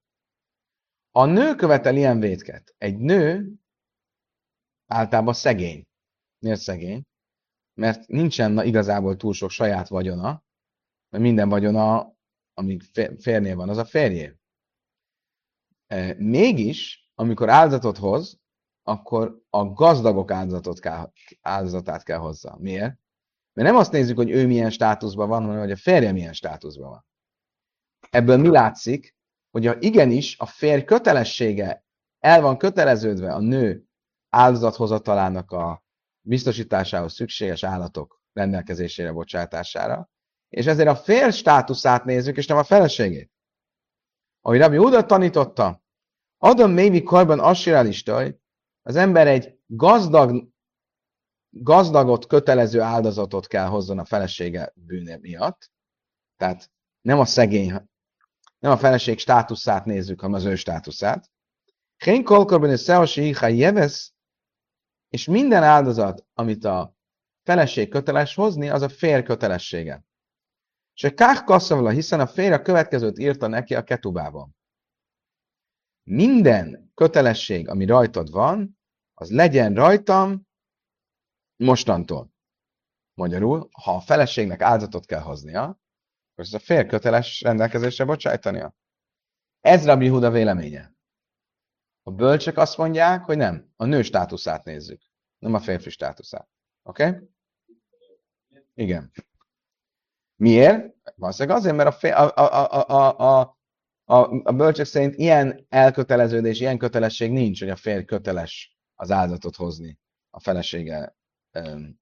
A 1.12 1.25
nő 1.25 1.55
követel 1.55 1.96
ilyen 1.96 2.19
vétket. 2.19 2.75
Egy 2.77 2.98
nő 2.98 3.53
általában 4.86 5.34
szegény. 5.34 5.88
Miért 6.39 6.60
szegény? 6.60 7.06
Mert 7.77 8.07
nincsen 8.07 8.65
igazából 8.65 9.15
túl 9.15 9.34
sok 9.34 9.50
saját 9.50 9.88
vagyona, 9.88 10.43
mert 11.10 11.24
minden 11.24 11.50
vagyona, 11.50 12.13
amíg 12.53 12.84
férnél 13.19 13.55
van, 13.55 13.69
az 13.69 13.77
a 13.77 13.86
férjé. 13.86 14.36
E, 15.88 16.15
mégis, 16.17 17.10
amikor 17.15 17.50
áldozatot 17.50 17.98
hoz, 17.98 18.39
akkor 18.84 19.41
a 19.50 19.65
gazdagok 19.65 20.31
áldozatot 20.31 20.79
kell, 20.79 21.12
áldozatát 21.41 22.03
kell 22.03 22.17
hozza. 22.17 22.57
Miért? 22.60 23.00
Mert 23.53 23.69
nem 23.69 23.75
azt 23.75 23.91
nézzük, 23.91 24.17
hogy 24.17 24.29
ő 24.29 24.48
milyen 24.48 24.69
státuszban 24.69 25.27
van, 25.27 25.41
hanem 25.41 25.60
hogy 25.60 25.72
a 25.72 25.75
férje 25.75 26.12
milyen 26.12 26.34
státuszban 26.34 26.89
van. 26.89 27.05
Ebből 28.10 28.38
mi 28.38 28.48
látszik, 28.48 29.15
hogy 29.51 29.67
a, 29.67 29.75
igenis 29.79 30.39
a 30.39 30.46
férj 30.46 30.84
kötelessége 30.84 31.86
el 32.19 32.41
van 32.41 32.57
köteleződve 32.57 33.34
a 33.34 33.39
nő 33.39 33.86
áldozathozatalának 34.29 35.51
a 35.51 35.86
biztosításához 36.27 37.13
szükséges 37.13 37.63
állatok 37.63 38.22
rendelkezésére 38.34 39.12
bocsátására, 39.12 40.10
és 40.50 40.65
ezért 40.65 40.89
a 40.89 40.96
férj 40.96 41.31
státuszát 41.31 42.05
nézzük, 42.05 42.38
és 42.38 42.46
nem 42.46 42.57
a 42.57 42.63
feleségét. 42.63 43.31
Ahogy 44.41 44.60
Rabbi 44.60 44.77
Uda 44.77 45.05
tanította, 45.05 45.84
Adam 46.38 46.72
Mévi 46.72 47.03
korban 47.03 47.39
assiralistai, 47.39 48.39
az 48.81 48.96
ember 48.96 49.27
egy 49.27 49.60
gazdag, 49.65 50.48
gazdagot 51.50 52.27
kötelező 52.27 52.81
áldozatot 52.81 53.48
kell 53.48 53.67
hozzon 53.67 54.00
a 54.00 54.05
felesége 54.05 54.74
bűne 54.75 55.17
miatt. 55.17 55.72
Tehát 56.36 56.72
nem 57.01 57.19
a 57.19 57.25
szegény, 57.25 57.72
nem 58.60 58.72
a 58.72 58.77
feleség 58.77 59.19
státuszát 59.19 59.86
nézzük, 59.86 60.19
hanem 60.19 60.36
az 60.36 60.46
ő 60.46 60.55
státuszát. 60.55 61.31
Hén 61.98 62.24
kolkorban 62.24 62.69
és 62.69 62.79
szeosi 62.79 63.36
jevesz, 63.41 64.13
és 65.09 65.25
minden 65.25 65.63
áldozat, 65.63 66.25
amit 66.33 66.63
a 66.63 66.95
feleség 67.43 67.89
köteles 67.89 68.35
hozni, 68.35 68.69
az 68.69 68.81
a 68.81 68.89
fér 68.89 69.23
kötelessége. 69.23 70.05
És 70.93 71.03
a 71.03 71.13
kách 71.13 71.43
kasszavla, 71.43 71.89
hiszen 71.89 72.19
a 72.19 72.27
fér 72.27 72.51
a 72.51 72.61
következőt 72.61 73.19
írta 73.19 73.47
neki 73.47 73.75
a 73.75 73.83
ketubában. 73.83 74.55
Minden 76.03 76.91
kötelesség, 76.93 77.69
ami 77.69 77.85
rajtad 77.85 78.31
van, 78.31 78.79
az 79.13 79.31
legyen 79.31 79.73
rajtam 79.73 80.47
mostantól. 81.55 82.33
Magyarul, 83.13 83.69
ha 83.71 83.95
a 83.95 83.99
feleségnek 83.99 84.61
áldozatot 84.61 85.05
kell 85.05 85.19
hoznia, 85.19 85.61
akkor 85.61 86.45
ez 86.45 86.53
a 86.53 86.59
fér 86.59 86.85
köteles 86.85 87.41
rendelkezésre 87.41 88.05
bocsájtania. 88.05 88.75
Ez 89.59 89.85
Rabbi 89.85 90.07
Huda 90.07 90.31
véleménye. 90.31 90.96
A 92.07 92.11
bölcsek 92.11 92.57
azt 92.57 92.77
mondják, 92.77 93.23
hogy 93.23 93.37
nem, 93.37 93.73
a 93.75 93.85
nő 93.85 94.01
státuszát 94.01 94.63
nézzük, 94.63 95.01
nem 95.37 95.53
a 95.53 95.59
férfi 95.59 95.89
státuszát. 95.89 96.49
Oké? 96.83 97.07
Okay? 97.07 97.29
Igen. 98.73 99.11
Miért? 100.35 100.95
Valószínűleg 101.15 101.57
azért, 101.57 101.75
mert 101.75 101.89
a, 101.89 101.91
fél, 101.91 102.13
a, 102.13 102.35
a, 102.35 102.89
a, 102.89 103.39
a, 103.39 103.57
a, 104.03 104.41
a 104.43 104.51
bölcsek 104.51 104.85
szerint 104.85 105.15
ilyen 105.15 105.65
elköteleződés, 105.69 106.59
ilyen 106.59 106.77
kötelesség 106.77 107.31
nincs, 107.31 107.59
hogy 107.59 107.69
a 107.69 107.75
férj 107.75 108.05
köteles 108.05 108.77
az 108.95 109.11
áldozatot 109.11 109.55
hozni 109.55 109.99
a 110.29 110.39
felesége 110.39 111.15
um, 111.53 111.99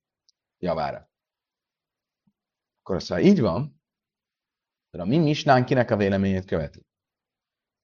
javára. 0.57 1.09
Akkor 2.79 3.01
ha 3.07 3.19
így 3.19 3.39
van, 3.39 3.81
de 4.89 5.01
a 5.01 5.05
mi 5.05 5.17
misnán 5.17 5.65
kinek 5.65 5.91
a 5.91 5.97
véleményét 5.97 6.45
követi? 6.45 6.85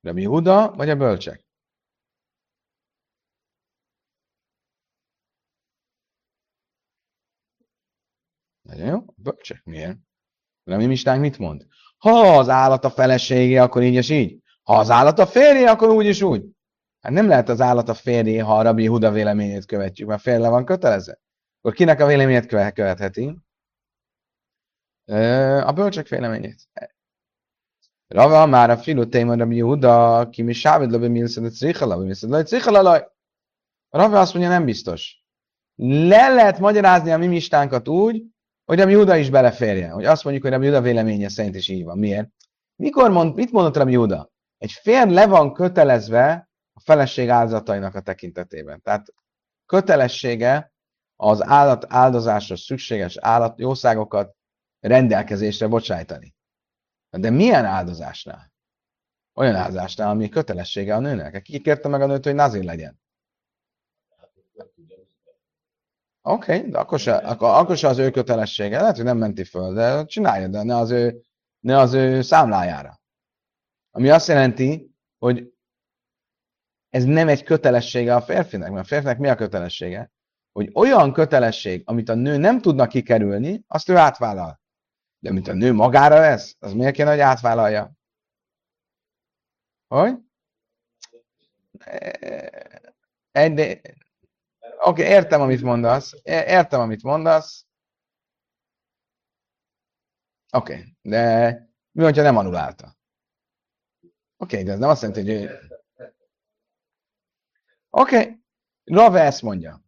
Rabbi 0.01 0.23
Huda 0.23 0.71
vagy 0.71 0.89
a 0.89 0.95
bölcsek? 0.95 1.49
Nagyon 8.71 8.87
jó. 8.87 9.03
Bölcsek. 9.15 9.61
Miért? 9.63 9.97
De 10.63 10.75
mi 10.75 10.85
mistánk 10.85 11.21
mit 11.21 11.37
mond? 11.37 11.65
Ha 11.97 12.37
az 12.37 12.49
állat 12.49 12.85
a 12.85 12.89
felesége, 12.89 13.61
akkor 13.61 13.81
így 13.81 13.93
és 13.93 14.09
így. 14.09 14.41
Ha 14.63 14.77
az 14.77 14.89
állat 14.89 15.19
a 15.19 15.25
férje, 15.25 15.69
akkor 15.69 15.89
úgy 15.89 16.05
és 16.05 16.21
úgy. 16.21 16.45
Hát 17.01 17.11
nem 17.11 17.27
lehet 17.27 17.49
az 17.49 17.61
állat 17.61 17.89
a 17.89 17.93
férje, 17.93 18.43
ha 18.43 18.57
a 18.57 18.61
Rabbi 18.61 18.85
Huda 18.85 19.11
véleményét 19.11 19.65
követjük, 19.65 20.07
mert 20.07 20.21
férje 20.21 20.49
van 20.49 20.65
kötelező. 20.65 21.19
Akkor 21.61 21.73
kinek 21.73 21.99
a 21.99 22.05
véleményét 22.05 22.45
követheti? 22.45 23.37
A 25.63 25.71
bölcsek 25.71 26.07
véleményét. 26.07 26.61
Rava 28.07 28.45
már 28.45 28.69
a 28.69 28.77
filu 28.77 29.07
téma 29.07 29.35
Rabbi 29.35 29.59
Huda, 29.59 30.27
ki 30.29 30.41
mi 30.41 30.53
sávid 30.53 30.91
löbbi 30.91 31.07
milszed 31.07 31.51
trichala, 31.51 31.95
vagy 31.95 32.05
milszed 32.05 32.45
trichala. 32.45 33.13
Rava 33.89 34.19
azt 34.19 34.33
mondja, 34.33 34.51
nem 34.51 34.65
biztos. 34.65 35.25
Le 35.75 36.33
lehet 36.33 36.59
magyarázni 36.59 37.11
a 37.11 37.17
mi 37.17 37.27
mistánkat 37.27 37.87
úgy, 37.87 38.23
hogy 38.71 38.79
a 38.79 38.87
Júda 38.87 39.15
is 39.15 39.29
beleférje. 39.29 39.89
Hogy 39.89 40.05
azt 40.05 40.23
mondjuk, 40.23 40.45
hogy 40.45 40.53
a 40.53 40.63
Júda 40.63 40.81
véleménye 40.81 41.29
szerint 41.29 41.55
is 41.55 41.67
így 41.67 41.83
van. 41.83 41.97
Miért? 41.97 42.29
Mikor 42.75 43.11
mond, 43.11 43.35
mit 43.35 43.51
mondott 43.51 43.75
a 43.75 43.89
Júda? 43.89 44.31
Egy 44.57 44.71
férj 44.71 45.11
le 45.11 45.27
van 45.27 45.53
kötelezve 45.53 46.49
a 46.73 46.79
feleség 46.79 47.29
áldozatainak 47.29 47.95
a 47.95 48.01
tekintetében. 48.01 48.81
Tehát 48.81 49.13
kötelessége 49.65 50.73
az 51.15 51.43
állat 51.43 51.85
áldozásra 51.89 52.55
szükséges 52.55 53.17
állat 53.17 53.59
jószágokat 53.59 54.35
rendelkezésre 54.79 55.67
bocsájtani. 55.67 56.35
De 57.09 57.29
milyen 57.29 57.65
áldozásnál? 57.65 58.51
Olyan 59.33 59.55
áldozásnál, 59.55 60.09
ami 60.09 60.29
kötelessége 60.29 60.95
a 60.95 60.99
nőnek. 60.99 61.41
Ki 61.41 61.59
kérte 61.59 61.87
meg 61.87 62.01
a 62.01 62.05
nőt, 62.05 62.25
hogy 62.25 62.35
nazir 62.35 62.63
legyen? 62.63 62.99
Oké, 66.23 66.57
okay, 66.57 66.69
de 66.69 66.77
akkor 66.77 66.99
se, 66.99 67.15
akkor, 67.15 67.49
akkor 67.49 67.77
se 67.77 67.87
az 67.87 67.97
ő 67.97 68.11
kötelessége. 68.11 68.79
Lehet, 68.79 68.95
hogy 68.95 69.05
nem 69.05 69.17
menti 69.17 69.43
föl, 69.43 69.73
de 69.73 70.05
csinálja, 70.05 70.47
de 70.47 70.63
ne 70.63 70.75
az 70.75 70.91
ő, 70.91 71.21
ne 71.59 71.77
az 71.77 71.93
ő 71.93 72.21
számlájára. 72.21 72.99
Ami 73.91 74.09
azt 74.09 74.27
jelenti, 74.27 74.95
hogy 75.17 75.53
ez 76.89 77.03
nem 77.03 77.27
egy 77.27 77.43
kötelessége 77.43 78.15
a 78.15 78.21
férfinek, 78.21 78.71
mert 78.71 78.85
a 78.85 78.87
férfinek 78.87 79.17
mi 79.17 79.29
a 79.29 79.35
kötelessége? 79.35 80.11
Hogy 80.51 80.71
olyan 80.73 81.13
kötelesség, 81.13 81.81
amit 81.85 82.09
a 82.09 82.13
nő 82.13 82.37
nem 82.37 82.61
tudna 82.61 82.87
kikerülni, 82.87 83.63
azt 83.67 83.89
ő 83.89 83.95
átvállal. 83.95 84.61
De 85.19 85.29
amit 85.29 85.47
a 85.47 85.53
nő 85.53 85.73
magára 85.73 86.19
lesz, 86.19 86.55
az 86.59 86.73
miért 86.73 86.95
kéne, 86.95 87.09
hogy 87.09 87.19
átvállalja? 87.19 87.91
Hogy? 89.87 90.17
Egy, 93.31 93.53
de, 93.53 93.81
Oké, 94.83 95.01
okay, 95.01 95.13
értem, 95.13 95.41
amit 95.41 95.61
mondasz. 95.61 96.13
Értem, 96.23 96.79
amit 96.79 97.03
mondasz. 97.03 97.65
Oké, 100.53 100.73
okay, 100.73 100.95
de 101.01 101.51
mi, 101.91 102.03
hogyha 102.03 102.21
nem 102.21 102.37
anulálta? 102.37 102.97
Oké, 104.37 104.53
okay, 104.59 104.63
de 104.63 104.71
ez 104.71 104.79
nem 104.79 104.89
azt 104.89 105.01
jelenti, 105.01 105.37
hogy 105.37 105.49
Oké, 107.89 108.15
okay. 108.17 108.43
Rave 108.83 109.21
ezt 109.21 109.41
mondja. 109.41 109.81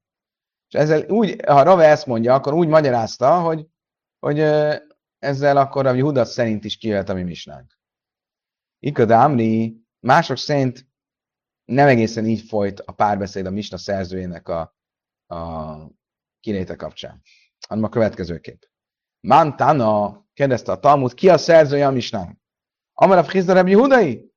És 0.67 0.79
ezzel 0.79 1.09
úgy, 1.09 1.45
ha 1.45 1.63
Rave 1.63 1.87
ezt 1.87 2.05
mondja, 2.05 2.33
akkor 2.33 2.53
úgy 2.53 2.67
magyarázta, 2.67 3.41
hogy, 3.41 3.67
hogy 4.19 4.39
ezzel 5.19 5.57
akkor 5.57 5.85
a 5.85 5.93
Judas 5.93 6.27
szerint 6.27 6.63
is 6.63 6.77
kijöhet 6.77 7.09
a 7.09 7.13
mi 7.13 7.23
misnánk. 7.23 7.77
Ikad 8.79 9.11
Amri, 9.11 9.85
mások 9.99 10.37
szerint 10.37 10.87
nem 11.65 11.87
egészen 11.87 12.25
így 12.25 12.41
folyt 12.41 12.79
a 12.79 12.91
párbeszéd 12.91 13.45
a 13.45 13.49
misna 13.49 13.77
szerzőjének 13.77 14.47
a 14.47 14.75
a 15.33 15.91
kiléte 16.39 16.75
kapcsán, 16.75 17.21
hanem 17.67 17.83
a 17.83 17.89
következőképp. 17.89 18.61
Mantana 19.19 20.25
kérdezte 20.33 20.71
a 20.71 20.79
Talmud, 20.79 21.13
ki 21.13 21.29
a 21.29 21.37
szerzője 21.37 21.87
a 21.87 21.91
misnánk? 21.91 22.37
Amar 22.93 23.17
a 23.17 23.23
Frizda 23.23 23.53
Rebbi 23.53 23.73
Hudai? 23.73 24.31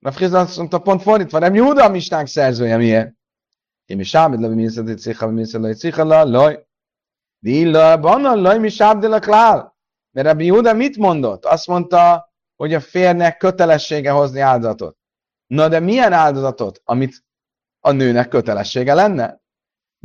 A 0.00 0.10
Frizda 0.10 0.38
azt 0.38 0.56
mondta 0.56 0.78
pont 0.78 1.02
fordítva, 1.02 1.38
Rebbi 1.38 1.58
Huda 1.58 1.84
a 1.84 1.88
misnánk 1.88 2.26
szerzője, 2.26 2.76
miért? 2.76 3.14
Én 3.84 3.96
mi 3.96 4.02
sábid 4.02 4.40
le, 4.40 4.48
mi 4.48 4.68
szedett 4.68 4.98
cicha, 4.98 5.26
mi 5.26 5.46
szedett 5.46 5.78
cicha, 5.78 6.04
la, 6.04 6.24
loj. 6.24 6.66
Dilla, 7.38 7.98
banna, 7.98 8.34
loj, 8.34 8.58
mi 8.58 8.68
sábid 8.68 9.10
le, 9.10 9.18
klál. 9.18 9.76
Mert 10.10 10.26
Rebbi 10.26 10.48
Huda 10.48 10.72
mit 10.72 10.96
mondott? 10.96 11.44
Azt 11.44 11.66
mondta, 11.66 12.32
hogy 12.56 12.74
a 12.74 12.80
férnek 12.80 13.36
kötelessége 13.36 14.10
hozni 14.10 14.40
áldozatot. 14.40 14.96
Na 15.46 15.68
de 15.68 15.80
milyen 15.80 16.12
áldozatot, 16.12 16.80
amit 16.84 17.24
a 17.80 17.90
nőnek 17.90 18.28
kötelessége 18.28 18.94
lenne? 18.94 19.40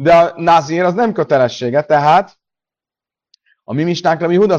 De 0.02 0.16
a 0.16 0.42
nazír 0.42 0.84
az 0.84 0.94
nem 0.94 1.14
kötelessége, 1.14 1.84
tehát 1.84 2.40
a 3.64 3.74
mi 3.74 3.84
mistánkra 3.84 4.28
mi 4.28 4.36
Huda 4.36 4.58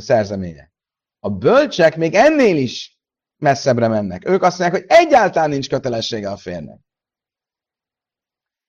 szerzeménye. 0.00 0.72
A 1.18 1.30
bölcsek 1.30 1.96
még 1.96 2.14
ennél 2.14 2.56
is 2.56 2.98
messzebbre 3.36 3.88
mennek. 3.88 4.28
Ők 4.28 4.42
azt 4.42 4.58
mondják, 4.58 4.80
hogy 4.80 4.90
egyáltalán 4.98 5.48
nincs 5.48 5.68
kötelessége 5.68 6.30
a 6.30 6.36
férnek. 6.36 6.80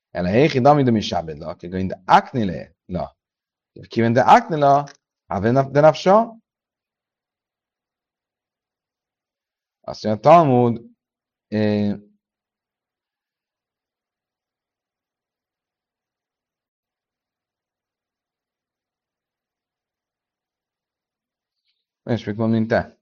Ele 0.09 0.29
héki 0.29 0.59
damidum 0.59 0.95
is 0.95 1.07
sábedla, 1.07 1.47
aki 1.47 1.67
de 1.67 2.01
aknile 2.05 2.75
la. 2.85 3.17
Kiven 3.87 4.13
de 4.13 4.21
aknila, 4.21 4.87
haven 5.25 5.71
de 5.71 5.79
napsa. 5.79 6.37
Azt 9.81 10.03
mondja, 10.03 10.21
Talmud, 10.21 10.81
mit 22.03 22.35
mond, 22.35 22.51
mint 22.51 22.67
te. 22.67 22.97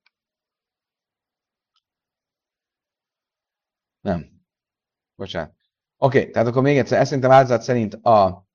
Nem. 4.01 4.41
Bocsánat. 5.15 5.55
Oké, 5.97 6.19
okay, 6.19 6.31
tehát 6.31 6.47
akkor 6.47 6.61
még 6.61 6.77
egyszer, 6.77 6.99
ezt 6.99 7.07
szerintem 7.07 7.31
áldozat 7.31 7.61
szerint 7.61 7.93
a 7.93 8.47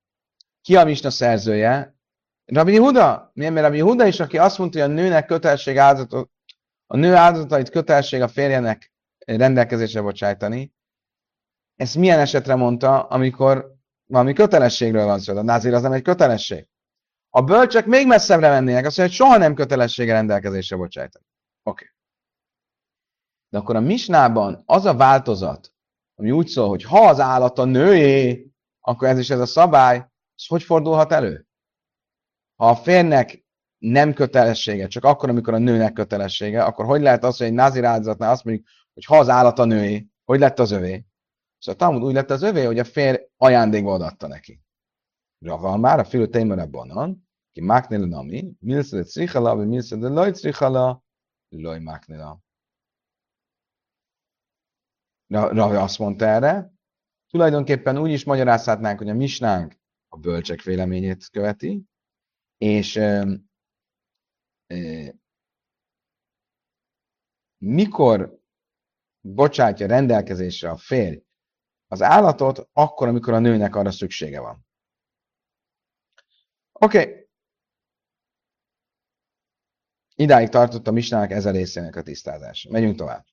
ki 0.61 0.77
a 0.77 0.85
misna 0.85 1.11
szerzője? 1.11 1.97
Rabbi 2.45 2.77
Huda? 2.77 3.31
Miért? 3.35 3.53
Mert 3.53 3.67
Rabbi 3.67 3.81
Huda 3.81 4.07
is, 4.07 4.21
aki 4.21 4.39
azt 4.39 4.59
mondta, 4.59 4.81
hogy 4.81 4.91
a 4.91 4.95
nőnek 4.95 5.27
kötelesség 5.27 5.79
áldozatot, 5.79 6.31
a 6.87 6.97
nő 6.97 7.15
áldozatait 7.15 7.71
kötelesség 7.71 8.23
a 8.23 8.29
férjenek 8.29 8.93
rendelkezésre 9.19 10.03
bocsájtani. 10.03 10.75
Ezt 11.77 11.97
milyen 11.97 12.19
esetre 12.19 12.55
mondta, 12.55 13.03
amikor 13.03 13.75
valami 14.07 14.33
kötelességről 14.33 15.05
van 15.05 15.19
szó? 15.19 15.37
A 15.37 15.43
názír 15.43 15.75
az 15.75 15.83
nem 15.83 15.93
egy 15.93 16.03
kötelesség. 16.03 16.69
A 17.37 17.43
bölcsek 17.43 17.87
még 17.87 18.07
messzebbre 18.07 18.49
mennének, 18.49 18.87
azt 18.87 18.97
mondja, 18.97 19.17
hogy 19.17 19.27
soha 19.27 19.37
nem 19.37 19.55
kötelessége 19.55 20.13
rendelkezésre 20.13 20.77
bocsájtani. 20.77 21.25
Oké. 21.63 21.85
Okay. 21.85 21.97
De 23.49 23.59
akkor 23.59 23.77
a 23.77 23.81
misnában 23.81 24.63
az 24.67 24.85
a 24.85 24.95
változat, 24.95 25.73
ami 26.15 26.31
úgy 26.31 26.47
szól, 26.47 26.69
hogy 26.69 26.83
ha 26.83 27.09
az 27.09 27.21
állat 27.21 27.59
a 27.59 27.65
nőé, 27.65 28.47
akkor 28.81 29.09
ez 29.09 29.19
is 29.19 29.31
ez 29.31 29.41
a 29.41 29.47
szabály, 29.47 29.97
ez 29.97 30.47
hogy 30.47 30.63
fordulhat 30.63 31.13
elő? 31.13 31.47
Ha 32.57 32.69
a 32.69 32.77
férnek 32.77 33.45
nem 33.79 34.13
kötelessége, 34.13 34.87
csak 34.87 35.05
akkor, 35.05 35.29
amikor 35.29 35.55
a 35.55 35.59
nőnek 35.59 35.93
kötelessége, 35.93 36.65
akkor 36.65 36.85
hogy 36.85 37.01
lehet 37.01 37.25
az, 37.25 37.37
hogy 37.37 37.47
egy 37.47 37.53
názir 37.53 37.85
áldozatnál 37.85 38.31
azt 38.31 38.45
mondjuk, 38.45 38.67
hogy 38.95 39.05
ha 39.05 39.19
az 39.19 39.29
állat 39.29 39.59
a 39.59 39.65
nőé, 39.65 40.07
hogy 40.25 40.39
lett 40.39 40.59
az 40.59 40.71
övé? 40.71 41.05
Szóval 41.59 41.81
Talmud 41.81 42.09
úgy 42.09 42.15
lett 42.15 42.31
az 42.31 42.43
övé, 42.43 42.65
hogy 42.65 42.79
a 42.79 42.85
férj 42.85 43.19
ajándékba 43.37 43.93
adatta 43.93 44.27
neki. 44.27 44.61
Rava 45.39 45.77
már 45.77 45.99
a 45.99 46.05
fülő 46.05 46.27
témere 46.27 46.67
banan, 46.67 47.26
כי 47.56 47.62
מקנה 47.64 47.98
לנעמי, 47.98 48.54
מילסא 48.62 49.02
דצריכה 49.02 49.40
לה 49.40 49.54
ומילסא 49.54 49.96
דלא 49.96 50.28
הצריכה 50.28 50.70
לה, 50.70 50.94
לא 51.52 51.72
מקנה 51.80 52.18
לה. 52.18 52.32
Ravi 55.34 55.76
azt 55.76 56.00
mondta 56.00 56.26
erre, 56.26 56.74
tulajdonképpen 57.28 57.98
úgy 57.98 58.12
is 58.12 58.24
magyarázhatnánk, 58.24 58.98
hogy 58.98 59.10
a 59.10 59.14
misnánk 59.14 59.80
a 60.08 60.18
bölcsek 60.18 60.62
véleményét 60.62 61.30
követi, 61.30 61.84
és 62.58 63.00
mikor 67.58 68.40
bocsátja 69.22 69.88
rendelkezésre 69.88 70.70
a 70.70 70.78
férj 70.78 71.24
az 71.88 72.02
állatot, 72.02 72.70
akkor, 72.74 73.08
amikor 73.08 73.34
a 73.34 73.40
nőnek 73.40 73.76
arra 73.76 73.92
szüksége 73.92 74.40
van. 74.40 74.66
Oké. 76.72 77.00
Okay. 77.00 77.25
Idáig 80.19 80.49
tartott 80.49 80.89
a 80.89 80.91
Misnának 80.91 81.31
ez 81.31 81.47
a 81.47 81.51
részének 81.51 81.97
a 81.97 82.03
tisztázása. 82.03 82.71
Megyünk 82.71 82.97
tovább. 82.97 83.25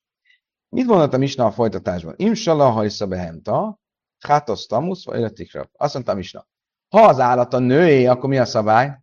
Mit 0.69 0.85
mondott 0.85 1.13
a 1.13 1.17
Misna 1.17 1.45
a 1.45 1.51
folytatásban? 1.51 2.13
Imsala 2.17 2.69
hajsza 2.69 3.07
behemta, 3.07 3.79
hátosz 4.19 4.65
tamusz, 4.65 5.05
vagy 5.05 5.21
ötikra. 5.21 5.69
Azt 5.73 5.93
mondta 5.93 6.11
a 6.11 6.15
Misna. 6.15 6.47
Ha 6.89 7.07
az 7.07 7.19
állat 7.19 7.53
a 7.53 7.59
nőé, 7.59 8.05
akkor 8.05 8.29
mi 8.29 8.37
a 8.37 8.45
szabály? 8.45 9.01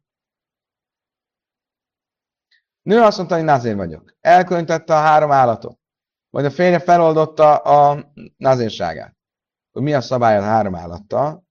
Nő 2.83 3.01
azt 3.01 3.17
mondta, 3.17 3.35
hogy 3.35 3.45
nazér 3.45 3.77
vagyok. 3.77 4.17
Elkönyvette 4.21 4.95
a 4.95 5.01
három 5.01 5.33
állatot. 5.33 5.79
Vagy 6.31 6.45
a 6.45 6.51
férje 6.51 6.79
feloldotta 6.79 7.57
a 7.57 8.13
nazérságát. 8.37 9.17
Hogy 9.71 9.83
mi 9.83 9.95
a 9.95 10.01
szabály 10.01 10.37
a 10.37 10.43
három 10.43 10.75
állattal? 10.75 11.45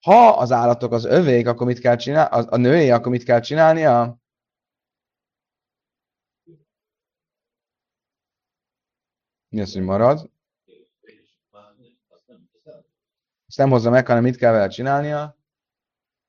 Ha 0.00 0.28
az 0.28 0.52
állatok 0.52 0.92
az 0.92 1.04
övék, 1.04 1.46
akkor 1.46 1.66
mit 1.66 1.78
kell 1.78 1.96
csinálni? 1.96 2.46
A 2.48 2.56
nőé, 2.56 2.90
akkor 2.90 3.12
mit 3.12 3.24
kell 3.24 3.40
csinálnia? 3.40 4.18
Mi 9.48 9.60
az, 9.60 9.72
hogy 9.72 9.82
marad? 9.82 10.30
Ezt 13.46 13.58
nem 13.58 13.70
hozza 13.70 13.90
meg, 13.90 14.06
hanem 14.06 14.22
mit 14.22 14.36
kell 14.36 14.52
vele 14.52 14.68
csinálnia? 14.68 15.36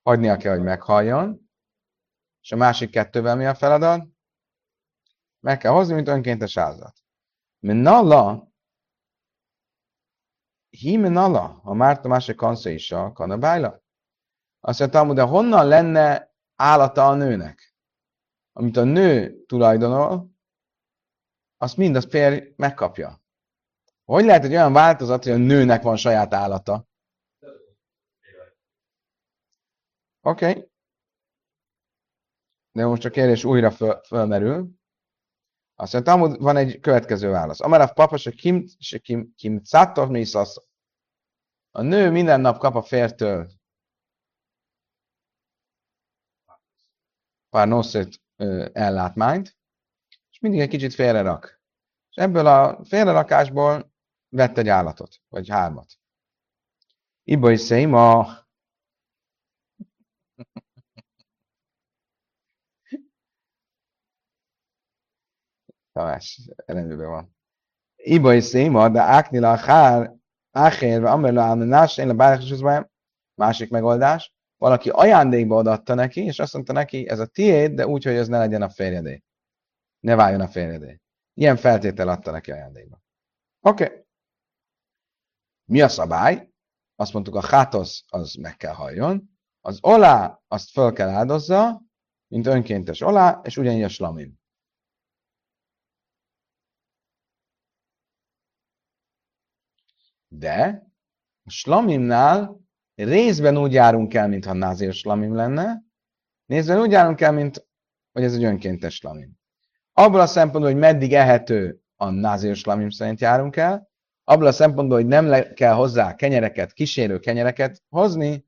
Hagynia 0.04 0.38
kell, 0.38 0.56
hogy 0.56 0.64
meghalljon. 0.64 1.50
És 2.42 2.52
a 2.52 2.56
másik 2.56 2.90
kettővel 2.90 3.36
mi 3.36 3.46
a 3.46 3.56
feladat? 3.56 4.08
Meg 5.40 5.58
kell 5.58 5.72
hozni, 5.72 5.94
mint 5.94 6.08
önkéntes 6.08 6.58
áldozat. 6.58 6.98
Minnalla, 7.60 8.52
hi 10.70 10.98
már 10.98 12.00
a 12.04 12.08
másik 12.08 12.36
kansza 12.36 12.70
is 12.70 12.92
a 12.92 13.12
kanabájla. 13.12 13.84
Azt 14.60 14.80
mondtam, 14.80 15.14
de 15.14 15.22
honnan 15.22 15.68
lenne 15.68 16.34
állata 16.56 17.08
a 17.08 17.14
nőnek? 17.16 17.76
Amit 18.54 18.78
a 18.78 18.84
nő 18.84 19.44
tulajdonol, 19.46 20.37
azt 21.58 21.78
mind 21.78 21.96
a 21.96 22.02
férj 22.02 22.54
megkapja. 22.56 23.22
Hogy 24.04 24.26
lehet 24.26 24.44
egy 24.44 24.52
olyan 24.52 24.74
változat, 24.74 25.24
hogy 25.24 25.32
a 25.32 25.38
nőnek 25.38 25.82
van 25.82 25.96
saját 25.96 26.34
állata? 26.34 26.88
Oké. 30.22 30.50
Okay. 30.50 30.70
De 32.72 32.86
most 32.86 33.06
a 33.06 33.10
kérdés 33.10 33.44
újra 33.44 33.72
föl, 33.72 34.02
fölmerül. 34.04 34.70
Azt 35.76 36.06
mondja, 36.06 36.38
van 36.40 36.58
egy 36.58 36.80
következő 36.80 37.30
válasz. 37.30 37.60
Amarav 37.60 37.94
papa 37.94 38.18
se 38.18 38.32
kim, 38.32 38.66
se 38.80 38.98
kim, 38.98 39.34
kim 39.36 39.62
mi 40.08 40.26
A 41.72 41.82
nő 41.82 42.12
minden 42.12 42.42
nap 42.42 42.58
kap 42.58 42.76
a 42.76 42.82
fértől 42.82 43.52
pár 47.50 47.68
noszét 47.68 48.22
ellátmányt, 48.74 49.57
és 50.38 50.44
mindig 50.44 50.62
egy 50.62 50.70
kicsit 50.70 50.94
félre 50.94 51.22
rak. 51.22 51.62
És 52.10 52.16
ebből 52.16 52.48
a 52.48 52.86
félrerakásból 52.86 53.92
vett 54.30 54.58
egy 54.58 54.68
állatot, 54.68 55.22
vagy 55.30 55.50
hármat. 55.50 55.92
Iba 57.24 57.52
is 57.52 57.72
a 57.72 58.48
Tamás, 65.92 66.42
rendben 66.66 67.10
van. 67.10 67.36
Iba 67.96 68.34
is 68.34 68.44
széma, 68.44 68.90
de 68.90 69.02
áknila 69.02 69.52
a 69.52 69.56
hár, 69.56 70.16
áhérve, 70.52 71.10
amerla 71.10 71.42
álmenás, 71.42 71.98
én 71.98 72.10
a 72.10 72.14
bárkisúzbájam, 72.14 72.90
másik 73.34 73.70
megoldás, 73.70 74.36
valaki 74.58 74.90
ajándékba 74.90 75.58
adatta 75.58 75.94
neki, 75.94 76.24
és 76.24 76.40
azt 76.40 76.54
mondta 76.54 76.74
neki, 76.74 77.10
ez 77.10 77.20
a 77.20 77.26
tiéd, 77.26 77.74
de 77.74 77.88
úgy, 77.88 78.04
hogy 78.04 78.16
ez 78.16 78.28
ne 78.28 78.38
legyen 78.38 78.62
a 78.62 78.70
férjedé. 78.70 79.24
Ne 80.00 80.16
váljon 80.16 80.42
a 80.42 80.48
férjedé. 80.48 81.00
Ilyen 81.34 81.58
feltétel 81.58 82.10
adta 82.10 82.32
neki 82.32 82.52
ajándékba. 82.52 83.02
Oké. 83.60 83.84
Okay. 83.84 84.06
Mi 85.66 85.82
a 85.82 85.88
szabály? 85.88 86.50
Azt 86.96 87.14
mondtuk, 87.14 87.36
a 87.36 87.46
hátosz 87.46 88.04
az 88.08 88.34
meg 88.34 88.56
kell 88.56 88.74
halljon, 88.74 89.38
az 89.62 89.80
olá 89.82 90.42
azt 90.48 90.70
föl 90.70 90.94
kell 90.94 91.10
áldozza, 91.10 91.82
mint 92.28 92.46
önkéntes 92.46 93.02
olá, 93.02 93.42
és 93.44 93.58
ugyanígy 93.58 93.84
a 93.84 93.90
slamim. 93.90 94.40
De 100.28 100.88
a 101.44 101.50
slamimnál 101.50 102.60
részben 102.96 103.58
úgy 103.58 103.74
járunk 103.74 104.14
el, 104.14 104.28
mintha 104.28 104.54
názér 104.54 104.94
slamim 104.94 105.36
lenne, 105.36 105.84
részben 106.46 106.80
úgy 106.80 106.92
járunk 106.92 107.22
el, 107.22 107.32
mint 107.32 107.68
hogy 108.12 108.24
ez 108.24 108.34
egy 108.34 108.44
önkéntes 108.44 108.96
slamim. 108.96 109.40
Abból 110.00 110.20
a 110.20 110.28
szempontból, 110.28 110.72
hogy 110.72 110.82
meddig 110.82 111.14
ehető 111.14 111.82
a 111.96 112.10
názér 112.10 112.56
slamim 112.56 112.90
szerint 112.90 113.20
járunk 113.20 113.56
el, 113.56 113.90
abból 114.24 114.48
a 114.48 114.52
szempontból, 114.52 114.98
hogy 114.98 115.08
nem 115.08 115.28
le 115.28 115.54
kell 115.54 115.74
hozzá 115.74 116.16
kenyereket, 116.16 116.74
kísérő 116.74 117.20
kenyereket 117.20 117.84
hozni, 117.90 118.46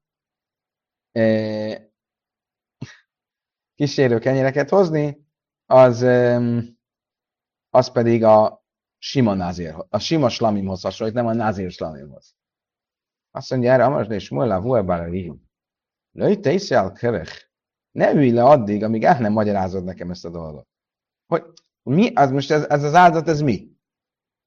kísérő 3.76 4.20
kenyereket 4.20 4.70
hozni, 4.70 5.28
az, 5.66 6.02
az 7.70 7.92
pedig 7.92 8.24
a 8.24 8.66
sima 8.98 9.34
názér, 9.34 9.76
a 9.90 10.00
sima 10.00 10.30
slamimhoz 10.30 10.82
hasonlít, 10.82 11.16
nem 11.16 11.28
a 11.28 11.34
názér 11.34 11.72
slamimhoz. 11.72 12.36
Azt 13.32 13.50
mondja 13.50 13.72
erre, 13.72 13.86
Amars 13.86 14.08
és 14.10 14.30
Mulla 14.30 14.62
Vuebára 14.62 15.06
Rihim. 15.06 15.42
Lőj, 16.12 16.40
te 16.40 16.52
iszjál 16.52 16.92
kerech. 16.92 17.48
Ne 17.92 18.12
ülj 18.12 18.32
le 18.32 18.44
addig, 18.44 18.84
amíg 18.84 19.04
el 19.04 19.20
nem 19.20 19.32
magyarázod 19.32 19.84
nekem 19.84 20.12
ezt 20.12 20.26
a 20.26 20.30
dolgot. 20.30 20.68
Hogy 21.30 21.44
mi, 21.84 22.14
az 22.14 22.32
most 22.32 22.52
ez, 22.52 22.64
ez 22.64 22.84
az 22.84 22.94
áldozat, 22.94 23.28
ez 23.28 23.42
mi? 23.42 23.72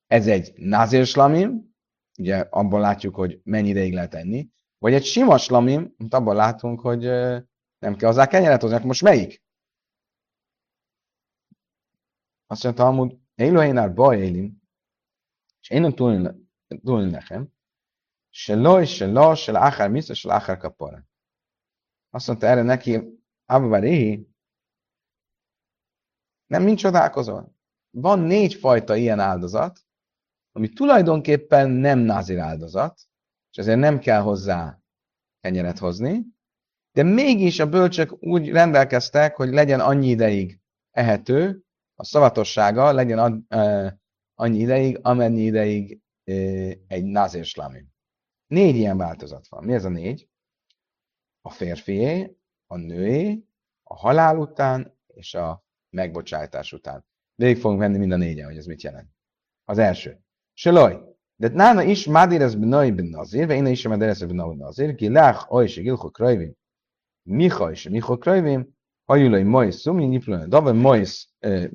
Ez 0.07 0.27
egy 0.27 0.53
názér 0.57 1.07
slamim, 1.07 1.75
ugye 2.19 2.37
abban 2.39 2.81
látjuk, 2.81 3.15
hogy 3.15 3.41
mennyi 3.45 3.69
ideig 3.69 3.93
lehet 3.93 4.15
enni, 4.15 4.51
vagy 4.79 4.95
egy 4.95 5.05
sima 5.05 5.39
slamim, 5.39 5.95
mint 5.97 6.15
abban 6.15 6.37
látunk, 6.37 6.81
hogy 6.81 7.03
nem 7.79 7.97
kell 7.97 8.09
hozzá 8.09 8.27
kenyeret 8.27 8.61
hozni. 8.61 8.85
Most 8.85 9.03
melyik? 9.03 9.43
Azt 12.47 12.63
mondta, 12.65 12.87
amúgy 12.87 13.19
Elohénál 13.35 13.89
baj 13.89 14.19
élim, 14.19 14.63
és 15.61 15.71
én 15.71 15.81
nem 15.81 15.95
túlni 15.95 17.11
nekem, 17.11 17.53
se 18.31 18.55
lo, 18.55 18.85
se 18.85 19.07
lo, 19.07 19.35
se 19.35 19.53
láhár 19.53 19.91
misza, 19.91 20.15
se 20.15 20.29
láhár 20.29 20.57
kapara. 20.57 21.07
Azt 22.11 22.27
mondta 22.27 22.47
erre 22.47 22.63
neki, 22.63 23.21
Abba 23.47 23.79
Réhi, 23.79 24.32
nem 26.53 26.63
nincs 26.63 26.81
csodálkozol. 26.81 27.55
Van 27.91 28.19
négy 28.19 28.55
fajta 28.55 28.97
ilyen 28.97 29.19
áldozat, 29.19 29.81
ami 30.53 30.69
tulajdonképpen 30.69 31.71
nem 31.71 31.99
názir 31.99 32.39
áldozat, 32.39 33.01
és 33.51 33.59
ezért 33.59 33.79
nem 33.79 33.99
kell 33.99 34.21
hozzá 34.21 34.81
kenyeret 35.41 35.79
hozni, 35.79 36.27
de 36.93 37.03
mégis 37.03 37.59
a 37.59 37.69
bölcsök 37.69 38.23
úgy 38.23 38.49
rendelkeztek, 38.51 39.37
hogy 39.37 39.49
legyen 39.49 39.81
annyi 39.81 40.09
ideig 40.09 40.61
ehető, 40.91 41.63
a 41.95 42.05
szavatossága 42.05 42.93
legyen 42.93 43.19
ad, 43.19 43.41
uh, 43.55 43.93
annyi 44.35 44.59
ideig, 44.59 44.99
amennyi 45.03 45.43
ideig 45.43 46.01
uh, 46.25 46.73
egy 46.87 47.05
názér 47.05 47.45
slami. 47.45 47.85
Négy 48.47 48.77
ilyen 48.77 48.97
változat 48.97 49.49
van. 49.49 49.65
Mi 49.65 49.73
ez 49.73 49.85
a 49.85 49.89
négy? 49.89 50.29
A 51.41 51.51
férfié, 51.51 52.37
a 52.67 52.77
nőé, 52.77 53.45
a 53.83 53.97
halál 53.97 54.39
után 54.39 54.99
és 55.07 55.35
a 55.35 55.65
megbocsátás 55.93 56.73
után. 56.73 57.05
Végig 57.35 57.61
fogunk 57.61 57.81
venni 57.81 57.99
mind 57.99 58.13
a 58.13 58.17
négyen, 58.17 58.47
hogy 58.47 58.57
ez 58.57 58.67
mit 58.67 58.83
jelent. 58.83 59.11
Az 59.65 59.79
első. 59.79 60.21
Seloj. 60.53 61.11
De 61.37 61.49
nána 61.49 61.83
is 61.83 62.07
madires 62.07 62.55
benoi 62.55 62.91
ben 62.91 63.05
nazir, 63.05 63.47
ve 63.47 63.71
is 63.71 63.87
madires 63.87 64.25
benoi 64.25 64.57
nazir, 64.57 64.95
ki 64.95 65.09
lach 65.09 65.53
oi 65.53 65.67
se 65.67 65.81
gilcho 65.81 66.11
krajvim. 66.11 66.55
Micha 67.23 67.71
is 67.71 67.89
micho 67.89 68.19
krajvim, 68.19 68.77
hajulai 69.05 69.43
mois 69.43 69.75
szumi 69.75 70.05
nyiplőn, 70.05 70.49
dave 70.49 70.73
mois 70.73 71.29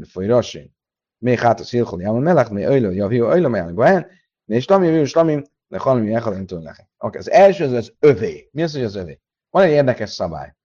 folyrasin. 0.09 0.75
Még 1.17 1.39
hát 1.39 1.59
a 1.59 1.63
szilchol 1.63 2.01
jám 2.01 2.15
a 2.15 2.19
melech, 2.19 2.51
még 2.51 2.65
öjlő, 2.65 2.93
javió, 2.93 3.29
öjlő, 3.29 3.47
mely 3.47 3.73
baján, 3.73 4.07
és 4.45 4.63
slamim, 4.63 4.91
jövő, 4.91 5.05
slamim, 5.05 5.43
de 5.67 5.77
halmi, 5.77 6.13
echal, 6.13 6.33
nem 6.33 6.45
tudom 6.45 6.63
nekem. 6.63 6.87
Oké, 6.97 7.17
az 7.17 7.29
első 7.29 7.63
az 7.63 7.71
az 7.71 7.95
övé. 7.99 8.49
Mi 8.51 8.63
az, 8.63 8.73
hogy 8.73 8.83
az 8.83 8.95
övé? 8.95 9.19
Van 9.49 9.63
egy 9.63 9.71
érdekes 9.71 10.09
szabály. 10.09 10.55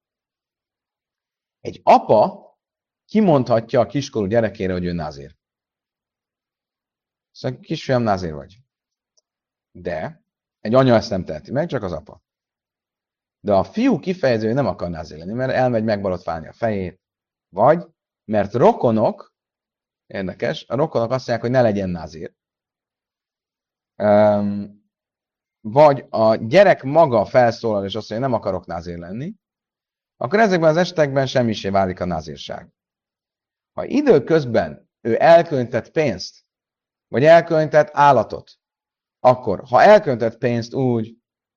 Egy 1.60 1.80
apa 1.82 2.51
kimondhatja 3.12 3.80
a 3.80 3.86
kiskorú 3.86 4.26
gyerekére, 4.26 4.72
hogy 4.72 4.84
ő 4.84 4.92
názér. 4.92 5.36
Szóval 7.30 7.58
kisfiam 7.60 8.02
názér 8.02 8.34
vagy. 8.34 8.58
De 9.70 10.24
egy 10.60 10.74
anya 10.74 10.94
ezt 10.94 11.10
nem 11.10 11.24
teheti 11.24 11.52
meg, 11.52 11.68
csak 11.68 11.82
az 11.82 11.92
apa. 11.92 12.22
De 13.40 13.54
a 13.54 13.64
fiú 13.64 13.98
kifejező 13.98 14.52
nem 14.52 14.66
akar 14.66 14.90
názér 14.90 15.18
lenni, 15.18 15.32
mert 15.32 15.52
elmegy 15.52 15.84
megbalotválni 15.84 16.46
a 16.46 16.52
fejét, 16.52 17.00
vagy 17.48 17.86
mert 18.24 18.52
rokonok, 18.52 19.34
érdekes, 20.06 20.64
a 20.68 20.74
rokonok 20.74 21.10
azt 21.10 21.26
mondják, 21.28 21.40
hogy 21.40 21.50
ne 21.50 21.62
legyen 21.62 21.90
nazír. 21.90 22.34
Um, 24.02 24.82
vagy 25.60 26.06
a 26.10 26.34
gyerek 26.34 26.82
maga 26.82 27.24
felszólal, 27.24 27.84
és 27.84 27.94
azt 27.94 28.10
mondja, 28.10 28.28
nem 28.28 28.38
akarok 28.38 28.66
názér 28.66 28.98
lenni, 28.98 29.34
akkor 30.16 30.38
ezekben 30.38 30.70
az 30.70 30.76
esetekben 30.76 31.26
semmisé 31.26 31.68
válik 31.68 32.00
a 32.00 32.04
názírság. 32.04 32.72
Ha 33.72 33.84
időközben 33.84 34.90
ő 35.00 35.16
elköntett 35.20 35.90
pénzt, 35.90 36.44
vagy 37.08 37.24
elköntett 37.24 37.88
állatot, 37.92 38.52
akkor 39.20 39.62
ha 39.68 39.82
elköntett 39.82 40.38
pénzt 40.38 40.74
úgy, 40.74 41.16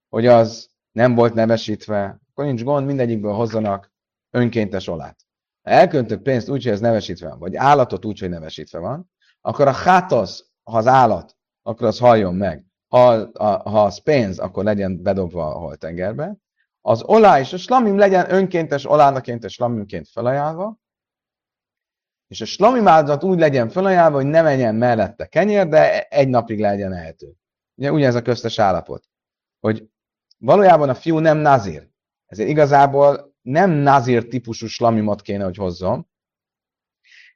hogy 0.10 0.28
az 0.28 0.70
nem 0.92 1.16
volt 1.16 1.34
nevesítve, 1.34 2.20
akkor 2.30 2.46
nincs 2.46 2.64
gond, 2.64 2.86
mindegyikből 2.86 3.34
hozzanak 3.34 3.94
önkéntes 4.32 4.88
olát. 4.88 5.26
Ha 5.62 5.70
elköntött 5.70 6.22
pénzt 6.22 6.50
úgy, 6.50 6.64
hogy 6.64 6.72
ez 6.72 6.80
nevesítve 6.80 7.30
van, 7.30 7.40
vagy 7.40 7.56
állatot 7.56 8.06
úgy, 8.06 8.20
hogy 8.20 8.30
nevesítve 8.30 8.80
van, 8.80 9.12
akkor 9.42 9.68
a 9.68 9.72
hátasz, 9.72 10.50
ha 10.64 10.78
az 10.78 10.88
állat, 10.88 11.36
akkor 11.62 11.88
az 11.88 12.00
halljon 12.00 12.36
meg. 12.36 12.66
Ha, 12.88 13.08
a, 13.14 13.70
ha 13.70 13.84
az 13.84 13.98
pénz, 13.98 14.40
akkor 14.40 14.64
legyen 14.64 15.02
bedobva 15.02 15.48
a 15.48 15.60
holtengerbe. 15.60 16.36
Az 16.82 17.04
olá 17.04 17.40
és 17.40 17.54
a 17.54 17.58
slamim 17.58 17.98
legyen 17.98 18.34
önkéntes 18.34 18.86
olánaként 18.86 19.44
és 19.44 19.54
slamimként 19.54 20.08
felajánlva, 20.08 20.78
és 22.28 22.42
a 22.42 22.46
slamim 22.46 22.88
áldozat 22.88 23.24
úgy 23.24 23.40
legyen 23.40 23.70
felajánlva, 23.70 24.16
hogy 24.16 24.26
ne 24.26 24.42
menjen 24.42 24.76
mellette 24.76 25.26
kenyér, 25.26 25.68
de 25.68 26.02
egy 26.04 26.28
napig 26.28 26.60
legyen 26.60 26.94
ehető. 26.94 27.34
Ugye, 27.76 27.92
ugye 27.92 28.06
ez 28.08 28.16
a 28.16 28.22
köztes 28.22 28.60
állapot, 28.60 29.04
hogy 29.60 29.90
valójában 30.38 30.90
a 30.90 30.96
fiú 30.96 31.18
nem 31.18 31.38
nazír. 31.38 31.90
Ezért 32.26 32.50
igazából 32.50 33.36
nem 33.42 33.72
nazír 33.72 34.28
típusú 34.28 34.68
slamimot 34.68 35.22
kéne, 35.22 35.44
hogy 35.44 35.56
hozzon. 35.56 36.08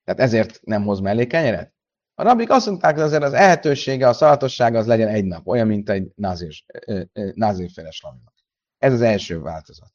Tehát 0.03 0.19
ezért 0.19 0.59
nem 0.63 0.83
hoz 0.83 0.99
mellé 0.99 1.27
kenyeret. 1.27 1.73
A 2.13 2.23
rabik 2.23 2.49
azt 2.49 2.65
mondták, 2.65 2.93
hogy 2.93 3.03
azért 3.03 3.23
az 3.23 3.33
ehetősége, 3.33 4.07
a 4.07 4.13
szalatossága 4.13 4.77
az 4.77 4.87
legyen 4.87 5.07
egy 5.07 5.25
nap, 5.25 5.47
olyan, 5.47 5.67
mint 5.67 5.89
egy 5.89 6.11
nazír, 6.15 6.63
nazírféle 7.33 7.91
slamimot. 7.91 8.33
Ez 8.77 8.93
az 8.93 9.01
első 9.01 9.41
változat. 9.41 9.91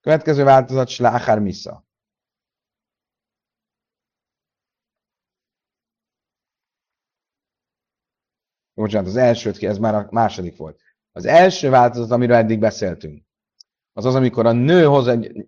Következő 0.00 0.44
változat, 0.44 0.88
sláhár 0.88 1.38
misza. 1.38 1.83
Bocsánat, 8.74 9.08
az 9.08 9.16
elsőt 9.16 9.62
ez 9.62 9.78
már 9.78 9.94
a 9.94 10.08
második 10.10 10.56
volt. 10.56 10.80
Az 11.12 11.24
első 11.24 11.70
változat, 11.70 12.10
amiről 12.10 12.36
eddig 12.36 12.58
beszéltünk, 12.58 13.24
az 13.92 14.04
az, 14.04 14.14
amikor 14.14 14.46
a 14.46 14.52
nő 14.52 14.84
hoz 14.84 15.08
egy 15.08 15.46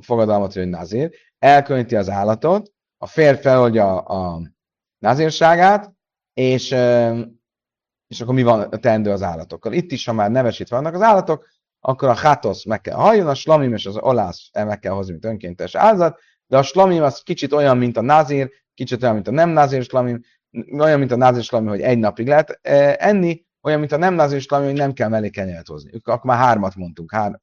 fogadalmat, 0.00 0.52
hogy 0.52 0.68
nazír, 0.68 1.10
elkönti 1.38 1.96
az 1.96 2.08
állatot, 2.08 2.72
a 2.98 3.06
férj 3.06 3.38
feloldja 3.38 3.98
a 3.98 4.40
nazírságát, 4.98 5.92
és, 6.32 6.70
és 8.06 8.20
akkor 8.20 8.34
mi 8.34 8.42
van 8.42 8.60
a 8.60 8.76
teendő 8.76 9.10
az 9.10 9.22
állatokkal. 9.22 9.72
Itt 9.72 9.92
is, 9.92 10.04
ha 10.04 10.12
már 10.12 10.30
nevesítve 10.30 10.76
vannak 10.76 10.94
az 10.94 11.02
állatok, 11.02 11.48
akkor 11.80 12.08
a 12.08 12.14
hátosz 12.14 12.64
meg 12.64 12.80
kell 12.80 12.96
halljon, 12.96 13.26
a 13.26 13.34
slamim 13.34 13.72
és 13.72 13.86
az 13.86 13.96
olász 13.96 14.50
meg 14.52 14.78
kell 14.78 14.92
hozni, 14.92 15.12
mint 15.12 15.24
önkéntes 15.24 15.74
áldozat, 15.74 16.20
de 16.46 16.58
a 16.58 16.62
slamim 16.62 17.02
az 17.02 17.20
kicsit 17.20 17.52
olyan, 17.52 17.78
mint 17.78 17.96
a 17.96 18.00
nazír, 18.00 18.50
kicsit 18.74 19.02
olyan, 19.02 19.14
mint 19.14 19.28
a 19.28 19.30
nem 19.30 19.50
nazír 19.50 19.82
slamim, 19.82 20.20
olyan, 20.78 20.98
mint 20.98 21.10
a 21.10 21.16
názis 21.16 21.44
slamim, 21.44 21.68
hogy 21.68 21.80
egy 21.80 21.98
napig 21.98 22.26
lehet 22.26 22.58
enni, 23.00 23.46
olyan, 23.62 23.78
mint 23.78 23.92
a 23.92 23.96
nem 23.96 24.14
názis 24.14 24.42
slamim, 24.42 24.66
hogy 24.68 24.76
nem 24.76 24.92
kell 24.92 25.08
mellé 25.08 25.30
kenyeret 25.30 25.66
hozni. 25.66 25.90
Akkor 26.04 26.24
már 26.24 26.38
hármat 26.38 26.74
mondtunk, 26.74 27.12
hár, 27.12 27.40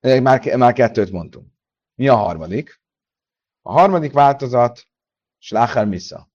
már, 0.00 0.56
már 0.56 0.72
kettőt 0.72 1.10
mondtunk. 1.10 1.46
Mi 1.94 2.08
a 2.08 2.16
harmadik? 2.16 2.80
A 3.62 3.72
harmadik 3.72 4.12
változat, 4.12 4.86
slácher 5.38 5.86
missa, 5.86 6.30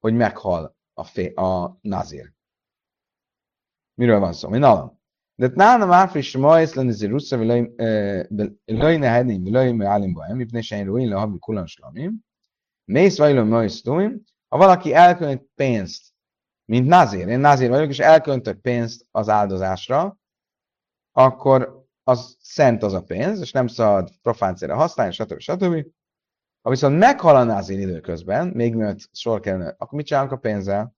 hogy 0.00 0.14
meghal 0.14 0.76
a, 0.92 1.04
fé, 1.04 1.32
a 1.34 1.78
nazir. 1.80 2.32
Miről 3.94 4.18
van 4.18 4.32
szó? 4.32 4.48
Mi 4.48 4.58
nalam? 4.58 5.02
De 5.34 5.50
nálam 5.54 5.92
áfris 5.92 6.36
ma 6.36 6.60
észleni 6.60 6.92
zirusza, 6.92 7.36
vilaj 7.36 8.96
nehedni, 8.96 9.38
vilaj 9.38 9.72
meálim 9.72 10.12
bajem, 10.12 10.36
mipne 10.36 10.60
sen 10.60 10.84
ruin 10.84 11.08
lehabi 11.08 11.38
kulan 11.38 11.66
slamim, 11.66 12.24
mész 12.84 13.18
vajlom 13.18 13.48
ma 13.48 13.64
ha 14.54 14.60
valaki 14.60 14.92
elkönt 14.92 15.48
pénzt, 15.54 16.12
mint 16.64 16.86
nazír, 16.86 17.28
én 17.28 17.38
nazír 17.38 17.68
vagyok, 17.68 17.88
és 17.88 17.98
elköntök 17.98 18.60
pénzt 18.60 19.06
az 19.10 19.28
áldozásra, 19.28 20.18
akkor 21.12 21.86
az 22.02 22.36
szent 22.40 22.82
az 22.82 22.92
a 22.92 23.02
pénz, 23.02 23.40
és 23.40 23.52
nem 23.52 23.66
szabad 23.66 24.10
profán 24.22 24.56
célra 24.56 24.74
használni, 24.74 25.12
stb. 25.12 25.38
stb. 25.38 25.86
Ha 26.62 26.70
viszont 26.70 26.98
meghal 26.98 27.36
a 27.36 27.44
nazír 27.44 27.78
időközben, 27.78 28.46
még 28.46 28.74
mielőtt 28.74 29.08
sor 29.12 29.40
kellene, 29.40 29.68
akkor 29.78 29.98
mit 29.98 30.06
csinálunk 30.06 30.32
a 30.32 30.36
pénzzel? 30.36 30.94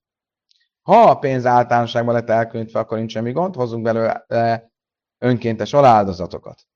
Ha 0.83 1.11
a 1.11 1.19
pénz 1.19 1.47
általánosságban 1.47 2.15
lett 2.15 2.31
elköntve, 2.31 2.79
akkor 2.79 2.99
nincs 2.99 3.13
semmi 3.13 3.33
gond, 3.33 3.55
hozzunk 3.55 3.83
belőle 3.83 4.27
önkéntes 5.19 5.73
aláldozatokat. 5.73 6.67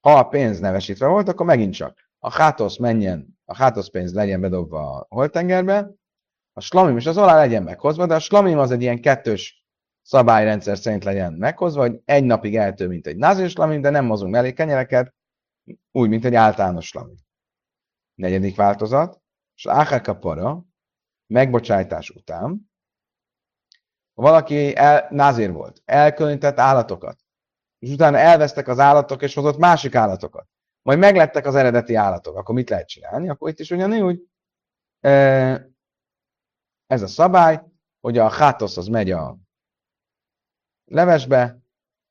Ha 0.00 0.18
a 0.18 0.28
pénz 0.28 0.58
nevesítve 0.58 1.06
volt, 1.06 1.28
akkor 1.28 1.46
megint 1.46 1.74
csak 1.74 1.98
a 2.18 2.30
hátosz 2.30 2.76
menjen, 2.76 3.38
a 3.44 3.56
hátosz 3.56 3.88
pénz 3.88 4.14
legyen 4.14 4.40
bedobva 4.40 4.98
a 4.98 5.06
holtengerbe, 5.08 5.98
a 6.52 6.60
slamim 6.60 6.96
és 6.96 7.06
az 7.06 7.16
alá 7.16 7.36
legyen 7.36 7.62
meghozva, 7.62 8.06
de 8.06 8.14
a 8.14 8.18
slamim 8.18 8.58
az 8.58 8.70
egy 8.70 8.82
ilyen 8.82 9.00
kettős 9.00 9.64
szabályrendszer 10.02 10.78
szerint 10.78 11.04
legyen 11.04 11.32
meghozva, 11.32 11.80
hogy 11.80 12.00
egy 12.04 12.24
napig 12.24 12.56
eltő, 12.56 12.88
mint 12.88 13.06
egy 13.06 13.16
názir 13.16 13.50
slamim, 13.50 13.80
de 13.80 13.90
nem 13.90 14.04
mozunk 14.04 14.32
mellé 14.32 14.52
kenyereket, 14.52 15.14
úgy, 15.92 16.08
mint 16.08 16.24
egy 16.24 16.34
általános 16.34 16.86
slamim. 16.86 17.16
Negyedik 18.14 18.56
változat, 18.56 19.20
és 19.56 19.66
áhákapara, 19.66 20.64
megbocsájtás 21.26 22.10
után, 22.10 22.70
ha 24.14 24.22
valaki 24.22 24.76
el, 24.76 25.06
názér 25.10 25.52
volt, 25.52 25.82
elkülönített 25.84 26.58
állatokat, 26.58 27.18
és 27.78 27.90
utána 27.90 28.18
elvesztek 28.18 28.68
az 28.68 28.78
állatok, 28.78 29.22
és 29.22 29.34
hozott 29.34 29.58
másik 29.58 29.94
állatokat, 29.94 30.48
majd 30.82 30.98
meglettek 30.98 31.46
az 31.46 31.54
eredeti 31.54 31.94
állatok, 31.94 32.36
akkor 32.36 32.54
mit 32.54 32.70
lehet 32.70 32.88
csinálni? 32.88 33.28
Akkor 33.28 33.48
itt 33.48 33.58
is 33.58 33.70
ugyanúgy 33.70 34.20
e, 35.00 35.69
ez 36.90 37.02
a 37.02 37.06
szabály, 37.06 37.62
hogy 38.00 38.18
a 38.18 38.28
hátosz 38.28 38.76
az 38.76 38.86
megy 38.86 39.10
a 39.10 39.38
levesbe, 40.84 41.58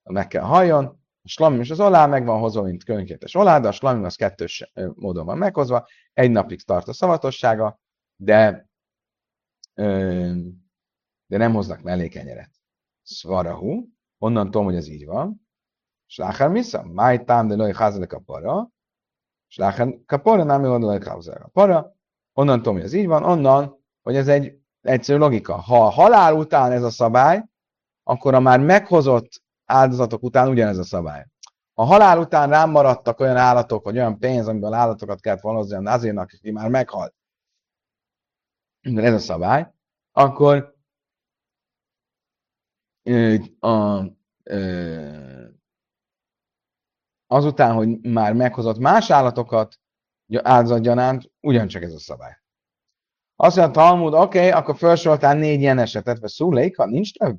meg 0.03 0.27
kell 0.27 0.43
halljon, 0.43 0.85
a 1.21 1.27
slamim 1.27 1.59
és 1.59 1.69
az 1.69 1.79
olá 1.79 2.05
meg 2.05 2.25
van 2.25 2.39
hozva, 2.39 2.61
mint 2.61 2.83
könkétes 2.83 3.35
olá, 3.35 3.59
de 3.59 3.67
a 3.67 3.71
slamim 3.71 4.03
az 4.03 4.15
kettős 4.15 4.71
módon 4.95 5.25
van 5.25 5.37
meghozva, 5.37 5.87
egy 6.13 6.31
napig 6.31 6.61
tart 6.61 6.87
a 6.87 6.93
szavatossága, 6.93 7.79
de, 8.15 8.69
de 11.25 11.37
nem 11.37 11.53
hoznak 11.53 11.81
mellé 11.81 12.07
kenyeret. 12.07 12.51
Svarahu, 13.03 13.87
onnan 14.17 14.45
tudom, 14.45 14.65
hogy 14.65 14.75
ez 14.75 14.87
így 14.87 15.05
van. 15.05 15.47
Slácher 16.05 16.49
misza, 16.49 16.83
máj 16.83 17.23
tám 17.23 17.47
de 17.47 17.55
loj 17.55 17.73
házadek 17.73 18.13
a 18.13 18.19
para, 18.19 18.69
Slácher 19.47 19.99
kapara, 20.05 20.43
nem 20.43 20.63
jól 20.63 20.99
a 21.23 21.49
para, 21.53 21.95
onnan 22.33 22.57
tudom, 22.57 22.73
hogy 22.73 22.83
ez 22.83 22.93
így 22.93 23.07
van, 23.07 23.23
onnan, 23.23 23.77
hogy 24.01 24.15
ez 24.15 24.27
egy 24.27 24.58
egyszerű 24.81 25.19
logika. 25.19 25.55
Ha 25.55 25.85
a 25.85 25.89
halál 25.89 26.33
után 26.33 26.71
ez 26.71 26.83
a 26.83 26.89
szabály, 26.89 27.43
akkor 28.03 28.33
a 28.33 28.39
már 28.39 28.59
meghozott 28.59 29.43
áldozatok 29.65 30.23
után 30.23 30.49
ugyanez 30.49 30.77
a 30.77 30.83
szabály. 30.83 31.25
Ha 31.73 31.83
halál 31.83 32.19
után 32.19 32.49
rám 32.49 32.69
maradtak 32.69 33.19
olyan 33.19 33.37
állatok, 33.37 33.83
vagy 33.83 33.97
olyan 33.97 34.19
pénz, 34.19 34.47
amiből 34.47 34.73
állatokat 34.73 35.21
kellett 35.21 35.41
valahozni 35.41 35.87
azért, 35.87 36.17
aki 36.17 36.51
már 36.51 36.69
meghalt, 36.69 37.13
de 38.81 39.01
ez 39.01 39.13
a 39.13 39.19
szabály, 39.19 39.73
akkor 40.11 40.77
a, 43.59 44.03
azután, 47.27 47.73
hogy 47.73 47.99
már 48.01 48.33
meghozott 48.33 48.77
más 48.77 49.09
állatokat 49.09 49.79
áldozatgyanánt, 50.41 51.31
ugyancsak 51.39 51.83
ez 51.83 51.93
a 51.93 51.99
szabály. 51.99 52.38
Azt 53.41 53.55
mondja 53.55 53.81
a 53.81 53.85
Talmud, 53.85 54.13
oké, 54.13 54.37
okay, 54.37 54.51
akkor 54.51 54.77
felsoroltál 54.77 55.35
négy 55.35 55.59
ilyen 55.59 55.77
esetet, 55.77 56.19
vagy 56.19 56.29
szúlék, 56.29 56.77
ha 56.77 56.85
nincs 56.85 57.13
több? 57.13 57.37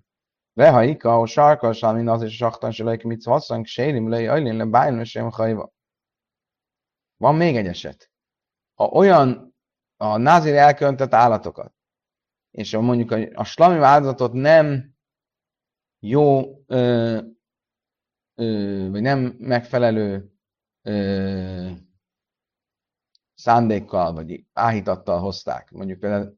Rehaika, 0.55 1.21
a 1.21 1.27
sarkal, 1.27 1.73
salmin 1.73 2.09
az 2.09 2.23
és 2.23 2.37
saktan 2.37 2.71
se 2.71 2.85
lejk, 2.85 3.03
mit 3.03 3.21
szasszank, 3.21 3.67
sérim, 3.67 4.09
lej, 4.09 4.29
ajlén, 4.29 4.57
le, 4.57 4.65
bájlén, 4.65 5.05
sem 5.05 5.31
hajva. 5.31 5.73
Van 7.17 7.35
még 7.35 7.57
egy 7.57 7.67
eset. 7.67 8.11
Ha 8.75 8.85
olyan 8.85 9.57
a 9.97 10.17
názir 10.17 10.55
elköntött 10.55 11.15
állatokat, 11.15 11.75
és 12.51 12.77
mondjuk 12.77 13.11
a, 13.11 13.19
a 13.35 13.45
slami 13.45 13.77
áldozatot 13.77 14.33
nem 14.33 14.95
jó, 15.99 16.43
ö, 16.67 17.19
ö, 18.35 18.89
vagy 18.91 19.01
nem 19.01 19.35
megfelelő 19.39 20.33
ö, 20.83 21.71
szándékkal, 23.41 24.13
vagy 24.13 24.45
áhítattal 24.53 25.21
hozták. 25.21 25.71
Mondjuk 25.71 25.99
például 25.99 26.35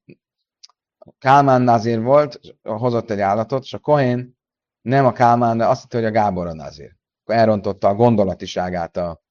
Kálmán 1.18 1.62
nazír 1.62 2.02
volt, 2.02 2.40
hozott 2.62 3.10
egy 3.10 3.20
állatot, 3.20 3.62
és 3.62 3.74
a 3.74 3.78
Kohén 3.78 4.38
nem 4.80 5.06
a 5.06 5.12
Kálmán, 5.12 5.56
de 5.56 5.66
azt 5.66 5.82
hitte, 5.82 5.96
hogy 5.96 6.06
a 6.06 6.10
Gábor 6.10 6.46
a 6.46 6.54
nazír. 6.54 6.96
Akkor 7.22 7.34
elrontotta 7.34 7.88
a 7.88 7.94
gondolatiságát 7.94 8.96
a, 8.96 9.22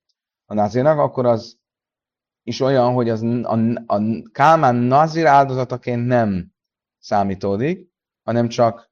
a 0.46 0.54
nazírnak, 0.54 1.00
akkor 1.00 1.26
az 1.26 1.60
is 2.44 2.60
olyan, 2.60 2.94
hogy 2.94 3.10
az 3.10 3.22
a, 3.24 3.58
a 3.86 4.02
Kálmán 4.32 4.76
nazir 4.76 5.26
áldozataként 5.26 6.06
nem 6.06 6.52
számítódik, 7.00 7.90
hanem 8.24 8.48
csak 8.48 8.92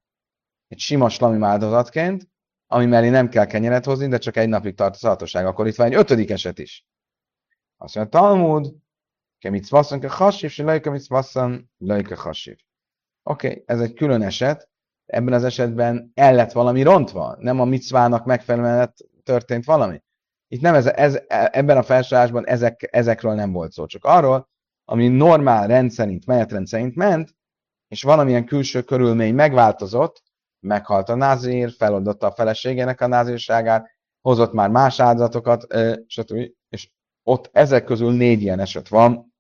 egy 0.68 0.80
sima 0.80 1.10
slamim 1.10 1.44
áldozatként, 1.44 2.30
ami 2.68 2.86
mellé 2.86 3.10
nem 3.10 3.30
kell 3.30 3.46
kenyeret 3.46 3.86
hozni, 3.86 4.08
de 4.08 4.18
csak 4.18 4.38
egy 4.38 4.50
napig 4.50 4.76
tart 4.76 4.96
a 4.96 4.98
szalatoság. 4.98 5.46
Akkor 5.46 5.68
itt 5.68 5.76
van 5.76 5.88
egy 5.88 5.94
ötödik 5.94 6.30
eset 6.30 6.60
is. 6.60 6.86
Azt 7.82 7.96
mondja, 7.96 8.20
Talmud, 8.20 8.76
kemic 9.38 9.70
vasszon, 9.70 10.00
ke 10.00 10.10
hasív, 10.10 10.50
se 10.50 10.64
lejke 10.64 10.90
mic 10.90 11.08
vasszon, 11.08 11.70
lejke 11.78 12.16
hasív. 12.16 12.58
Oké, 13.24 13.48
okay, 13.48 13.64
ez 13.66 13.82
egy 13.82 13.94
külön 13.94 14.22
eset. 14.22 14.70
Ebben 15.06 15.34
az 15.34 15.44
esetben 15.44 16.12
el 16.14 16.34
lett 16.34 16.52
valami 16.52 16.82
rontva, 16.82 17.36
nem 17.40 17.60
a 17.60 17.66
micvának 17.66 18.26
megfelelően 18.26 18.94
történt 19.24 19.66
valami. 19.66 20.04
Itt 20.48 20.62
nem 20.62 20.74
ez, 20.74 20.86
ez, 20.86 21.20
ebben 21.28 21.78
a 21.78 21.84
felsorolásban 21.84 22.48
ezek, 22.48 22.88
ezekről 22.92 23.34
nem 23.34 23.52
volt 23.52 23.72
szó, 23.72 23.86
csak 23.86 24.06
arról, 24.06 24.50
ami 24.86 25.08
normál 25.08 25.68
rendszerint, 25.68 26.26
menetrend 26.26 26.68
szerint 26.68 26.96
ment, 26.96 27.36
és 27.88 28.04
valamilyen 28.04 28.46
külső 28.46 28.82
körülmény 28.82 29.34
megváltozott, 29.34 30.24
meghalt 30.60 31.10
a 31.10 31.16
názír, 31.16 31.72
feloldotta 31.72 32.28
a 32.28 32.32
feleségének 32.32 33.02
a 33.02 33.08
názírságát, 33.08 33.90
hozott 34.22 34.54
már 34.54 34.70
más 34.70 35.00
áldozatokat, 35.00 35.66
stb. 36.08 36.58
Ott 37.30 37.50
ezek 37.52 37.84
közül 37.84 38.12
négy 38.12 38.42
ilyen 38.42 38.60
eset 38.60 38.88
van, 38.88 39.34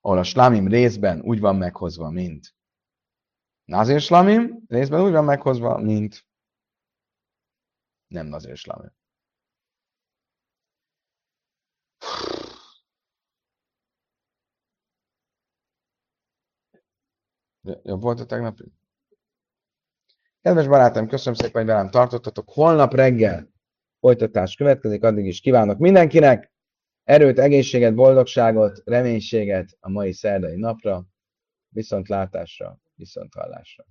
ahol 0.00 0.18
a 0.18 0.22
slamim 0.22 0.68
részben 0.68 1.20
úgy 1.20 1.40
van 1.40 1.56
meghozva, 1.56 2.10
mint 2.10 2.54
nazír 3.64 4.00
slamim, 4.00 4.62
részben 4.68 5.00
úgy 5.00 5.12
van 5.12 5.24
meghozva, 5.24 5.78
mint 5.78 6.26
nem 8.06 8.26
nazír 8.26 8.56
slamim. 8.56 8.92
Jobb 17.82 18.02
volt 18.02 18.20
a 18.20 18.26
tegnapi? 18.26 18.72
Kedves 20.40 20.66
barátaim, 20.66 21.08
köszönöm 21.08 21.34
szépen, 21.34 21.62
hogy 21.62 21.70
velem 21.70 21.90
tartottatok. 21.90 22.48
Holnap 22.50 22.94
reggel 22.94 23.48
folytatás 24.00 24.56
következik, 24.56 25.02
addig 25.02 25.26
is 25.26 25.40
kívánok 25.40 25.78
mindenkinek 25.78 26.52
erőt, 27.04 27.38
egészséget, 27.38 27.94
boldogságot, 27.94 28.82
reménységet 28.84 29.76
a 29.80 29.90
mai 29.90 30.12
szerdai 30.12 30.56
napra, 30.56 31.06
viszontlátásra, 31.68 32.80
viszonthallásra. 32.94 33.84